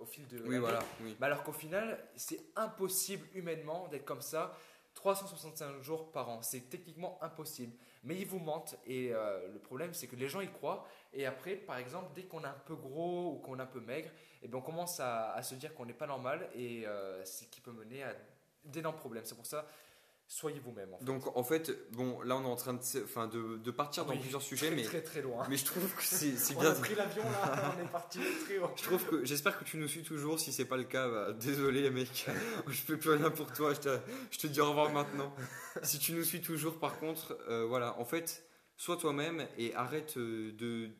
au 0.00 0.04
fil 0.04 0.26
de. 0.26 0.42
Oui, 0.44 0.58
voilà. 0.58 0.80
Oui. 1.02 1.16
alors 1.20 1.44
qu'au 1.44 1.52
final, 1.52 2.04
c'est 2.16 2.40
impossible 2.56 3.26
humainement 3.34 3.86
d'être 3.88 4.04
comme 4.04 4.22
ça 4.22 4.58
365 4.96 5.82
jours 5.82 6.10
par 6.10 6.28
an. 6.28 6.42
C'est 6.42 6.68
techniquement 6.68 7.18
impossible. 7.22 7.76
Mais 8.02 8.16
ils 8.16 8.26
vous 8.26 8.40
mentent. 8.40 8.76
Et 8.86 9.12
euh, 9.12 9.52
le 9.52 9.58
problème, 9.60 9.94
c'est 9.94 10.08
que 10.08 10.16
les 10.16 10.28
gens 10.28 10.40
y 10.40 10.48
croient. 10.48 10.84
Et 11.12 11.26
après, 11.26 11.54
par 11.54 11.76
exemple, 11.76 12.10
dès 12.14 12.24
qu'on 12.24 12.42
est 12.42 12.46
un 12.46 12.62
peu 12.64 12.74
gros 12.74 13.34
ou 13.34 13.38
qu'on 13.38 13.58
est 13.58 13.62
un 13.62 13.66
peu 13.66 13.80
maigre, 13.80 14.10
eh 14.42 14.48
bien, 14.48 14.58
on 14.58 14.62
commence 14.62 14.98
à, 14.98 15.40
se 15.42 15.54
dire 15.54 15.74
qu'on 15.74 15.86
n'est 15.86 15.92
pas 15.92 16.06
normal. 16.06 16.48
Et 16.54 16.86
euh, 16.86 17.24
ce 17.24 17.44
qui 17.44 17.60
peut 17.60 17.72
mener 17.72 18.02
à 18.02 18.16
d'énormes 18.64 18.96
problèmes. 18.96 19.24
C'est 19.24 19.36
pour 19.36 19.46
ça 19.46 19.66
soyez 20.28 20.58
vous-même. 20.60 20.90
Donc 21.02 21.36
en 21.36 21.42
fait, 21.44 21.72
bon, 21.92 22.20
là 22.22 22.36
on 22.36 22.42
est 22.42 22.46
en 22.46 22.56
train 22.56 22.74
de, 22.74 23.04
enfin, 23.04 23.28
de, 23.28 23.58
de 23.58 23.70
partir 23.70 24.04
dans 24.04 24.16
plusieurs 24.16 24.42
sujets, 24.42 24.66
très, 24.66 24.76
mais 24.76 24.82
très 24.82 25.02
très 25.02 25.22
loin. 25.22 25.46
Mais 25.48 25.56
je 25.56 25.64
trouve 25.64 25.88
que 25.94 26.02
c'est 26.04 26.54
bien. 26.54 26.70
On 26.70 26.72
a 26.72 26.74
pris 26.74 26.94
l'avion 26.94 27.22
là, 27.22 27.74
on 27.78 27.84
est 27.84 27.88
parti 27.88 28.18
très 28.44 28.58
haut. 28.58 28.70
Je 28.76 28.82
trouve 28.82 29.04
que 29.06 29.24
j'espère 29.24 29.58
que 29.58 29.64
tu 29.64 29.76
nous 29.76 29.88
suis 29.88 30.02
toujours. 30.02 30.40
Si 30.40 30.52
c'est 30.52 30.64
pas 30.64 30.76
le 30.76 30.84
cas, 30.84 31.08
bah, 31.08 31.32
désolé 31.32 31.88
mec, 31.90 32.26
je 32.66 32.72
fais 32.72 32.96
plus 32.96 33.10
rien 33.10 33.30
pour 33.30 33.52
toi. 33.52 33.72
Je 33.74 33.80
te, 33.80 33.98
je 34.30 34.38
te 34.38 34.46
dis 34.46 34.60
au 34.60 34.68
revoir 34.68 34.92
maintenant. 34.92 35.34
si 35.82 35.98
tu 35.98 36.12
nous 36.12 36.24
suis 36.24 36.42
toujours, 36.42 36.78
par 36.78 36.98
contre, 36.98 37.38
euh, 37.48 37.64
voilà, 37.66 37.98
en 37.98 38.04
fait, 38.04 38.46
sois 38.76 38.96
toi-même 38.96 39.46
et 39.58 39.74
arrête 39.74 40.16
euh, 40.16 40.52
de 40.52 40.90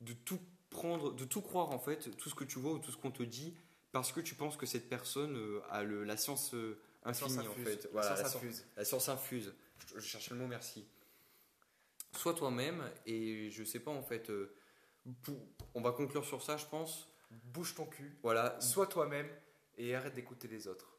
de 0.00 0.12
tout 0.14 0.40
prendre, 0.70 1.14
de 1.14 1.24
tout 1.24 1.42
croire 1.42 1.70
en 1.70 1.78
fait, 1.78 2.16
tout 2.16 2.28
ce 2.28 2.34
que 2.34 2.42
tu 2.42 2.58
vois 2.58 2.72
ou 2.72 2.78
tout 2.78 2.90
ce 2.90 2.96
qu'on 2.96 3.12
te 3.12 3.22
dit, 3.22 3.54
parce 3.92 4.10
que 4.10 4.20
tu 4.20 4.34
penses 4.34 4.56
que 4.56 4.66
cette 4.66 4.88
personne 4.88 5.36
euh, 5.36 5.60
a 5.70 5.84
le, 5.84 6.02
la 6.02 6.16
science 6.16 6.54
infinie 7.04 7.38
en 7.48 7.54
fait. 7.54 7.84
La 7.84 7.90
Voilà, 7.92 8.06
science 8.16 8.22
la, 8.22 8.28
science- 8.28 8.36
infuse. 8.36 8.66
la 8.76 8.84
science 8.84 9.08
infuse. 9.08 9.54
Je, 9.88 9.94
je 10.00 10.06
cherchais 10.06 10.34
le 10.34 10.40
mot, 10.40 10.46
merci. 10.46 10.86
Sois 12.16 12.34
toi-même 12.34 12.82
et 13.06 13.50
je 13.50 13.64
sais 13.64 13.80
pas 13.80 13.90
en 13.90 14.02
fait. 14.02 14.30
euh, 14.30 14.54
on 15.74 15.80
va 15.80 15.92
conclure 15.92 16.24
sur 16.24 16.42
ça, 16.42 16.56
je 16.56 16.66
pense. 16.66 17.08
Bouge 17.30 17.74
ton 17.74 17.86
cul, 17.86 18.16
Voilà, 18.22 18.60
sois 18.60 18.86
toi-même 18.86 19.28
et 19.78 19.94
arrête 19.94 20.14
d'écouter 20.14 20.48
les 20.48 20.68
autres. 20.68 20.98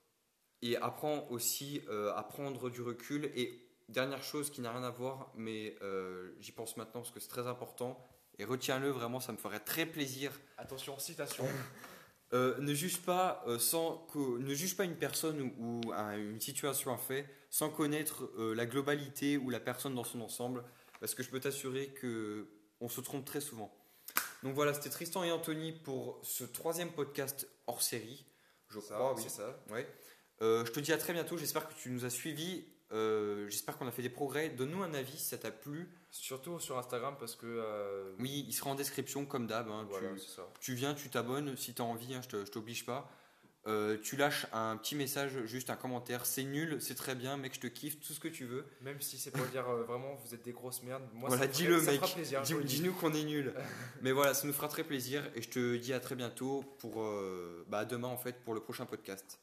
et 0.64 0.76
apprends 0.78 1.28
aussi 1.30 1.82
euh, 1.90 2.12
à 2.16 2.24
prendre 2.24 2.70
du 2.72 2.82
recul. 2.82 3.26
Et 3.36 3.68
dernière 3.90 4.24
chose 4.24 4.50
qui 4.50 4.62
n'a 4.62 4.72
rien 4.72 4.84
à 4.84 4.90
voir, 4.90 5.32
mais 5.36 5.76
euh, 5.84 6.34
j'y 6.40 6.52
pense 6.52 6.76
maintenant 6.78 7.02
parce 7.02 7.12
que 7.12 7.20
c'est 7.20 7.28
très 7.30 7.46
important. 7.48 8.04
Et 8.40 8.46
retiens-le 8.46 8.90
vraiment, 8.90 9.20
ça 9.20 9.32
me 9.32 9.38
ferait 9.38 9.60
très 9.60 9.86
plaisir. 9.86 10.32
Attention, 10.58 10.98
citation. 10.98 11.46
Euh, 12.34 12.58
ne 12.60 12.74
juge 12.74 12.98
pas 13.02 13.44
euh, 13.48 13.60
sans 13.60 14.08
ne 14.16 14.54
juge 14.56 14.76
pas 14.76 14.86
une 14.86 14.96
personne 14.96 15.40
ou, 15.60 15.82
ou 15.88 15.92
un- 15.94 16.18
une 16.18 16.42
situation 16.42 16.92
un 16.92 16.98
fait 16.98 17.28
sans 17.52 17.70
connaître 17.70 18.24
euh, 18.40 18.56
la 18.56 18.66
globalité 18.66 19.38
ou 19.38 19.52
la 19.52 19.60
personne 19.60 19.94
dans 19.94 20.04
son 20.04 20.20
ensemble, 20.22 20.64
parce 21.00 21.14
que 21.14 21.22
je 21.22 21.30
peux 21.30 21.40
t'assurer 21.40 21.90
que 21.90 22.48
on 22.80 22.90
se 22.90 23.02
trompe 23.02 23.24
très 23.26 23.40
souvent. 23.42 23.72
Donc 24.42 24.56
voilà, 24.56 24.74
c'était 24.74 24.90
Tristan 24.90 25.24
et 25.24 25.32
Anthony 25.32 25.72
pour 25.74 26.20
ce 26.24 26.44
troisième 26.44 26.92
podcast 26.92 27.48
hors 27.68 27.82
série. 27.84 28.26
Je 28.70 28.80
Ça, 28.80 28.96
crois, 28.96 29.14
oui. 29.16 29.22
c'est 29.22 29.30
ça. 29.30 29.64
Ouais. 29.70 29.88
Je 30.42 30.70
te 30.72 30.80
dis 30.80 30.92
à 30.92 30.98
très 30.98 31.14
bientôt. 31.14 31.38
J'espère 31.38 31.70
que 31.70 31.74
tu 31.76 31.90
nous 31.92 32.04
as 32.04 32.10
suivis. 32.10 32.66
Euh, 32.94 33.50
J'espère 33.50 33.78
qu'on 33.78 33.88
a 33.88 33.92
fait 33.92 34.02
des 34.04 34.10
progrès. 34.10 34.50
Donne-nous 34.50 34.84
un 34.84 34.94
avis 34.94 35.18
si 35.18 35.26
ça 35.26 35.38
t'a 35.38 35.52
plu. 35.52 35.90
Surtout 36.12 36.60
sur 36.60 36.78
Instagram 36.78 37.16
parce 37.20 37.36
que. 37.36 37.46
euh, 37.48 38.14
Oui, 38.20 38.46
il 38.48 38.54
sera 38.54 38.70
en 38.70 38.76
description 38.76 39.26
comme 39.26 39.48
d'hab. 39.48 39.68
hein. 39.70 39.86
Voilà, 39.90 40.10
Tu- 40.60 40.76
viens, 40.76 40.94
tu 40.94 41.10
t'abonnes 41.10 41.56
si 41.58 41.74
tu 41.74 41.82
as 41.82 41.86
envie. 41.86 42.14
hein, 42.14 42.22
je 42.30 42.38
t'oblige 42.52 42.86
pas. 42.86 43.10
Euh, 43.66 43.98
tu 44.04 44.18
lâches 44.18 44.46
un 44.52 44.76
petit 44.76 44.94
message, 44.94 45.46
juste 45.46 45.70
un 45.70 45.78
commentaire. 45.78 46.26
C'est 46.26 46.44
nul, 46.44 46.82
c'est 46.82 46.96
très 46.96 47.16
bien, 47.16 47.38
mec, 47.38 47.54
je 47.56 47.62
te 47.62 47.68
kiffe, 47.68 47.98
tout 48.02 48.12
ce 48.12 48.20
que 48.20 48.28
tu 48.28 48.44
veux. 48.44 48.66
Même 48.82 49.00
si 49.00 49.18
c'est 49.18 49.32
pour 49.32 49.46
dire 49.48 49.70
euh, 49.70 49.84
vraiment 49.84 50.16
vous 50.16 50.36
êtes 50.36 50.44
des 50.44 50.52
grosses 50.52 50.84
merdes. 50.84 51.04
Moi, 51.14 51.30
voilà, 51.30 51.48
dis-le, 51.48 51.82
mec. 51.82 52.02
Dis-. 52.44 52.56
Dis-nous 52.66 52.92
qu'on 52.92 53.14
est 53.14 53.24
nul. 53.24 53.54
Mais 54.02 54.12
voilà, 54.12 54.34
ça 54.34 54.46
nous 54.48 54.54
fera 54.54 54.68
très 54.68 54.84
plaisir. 54.84 55.24
Et 55.36 55.42
je 55.42 55.50
te 55.50 55.78
dis 55.78 55.94
à 55.94 56.02
très 56.02 56.16
bientôt 56.16 56.62
pour 56.80 57.02
euh, 57.04 57.64
bah, 57.70 57.86
demain 57.86 58.10
en 58.10 58.18
fait 58.18 58.44
pour 58.44 58.54
le 58.54 58.60
prochain 58.60 58.86
podcast. 58.86 59.40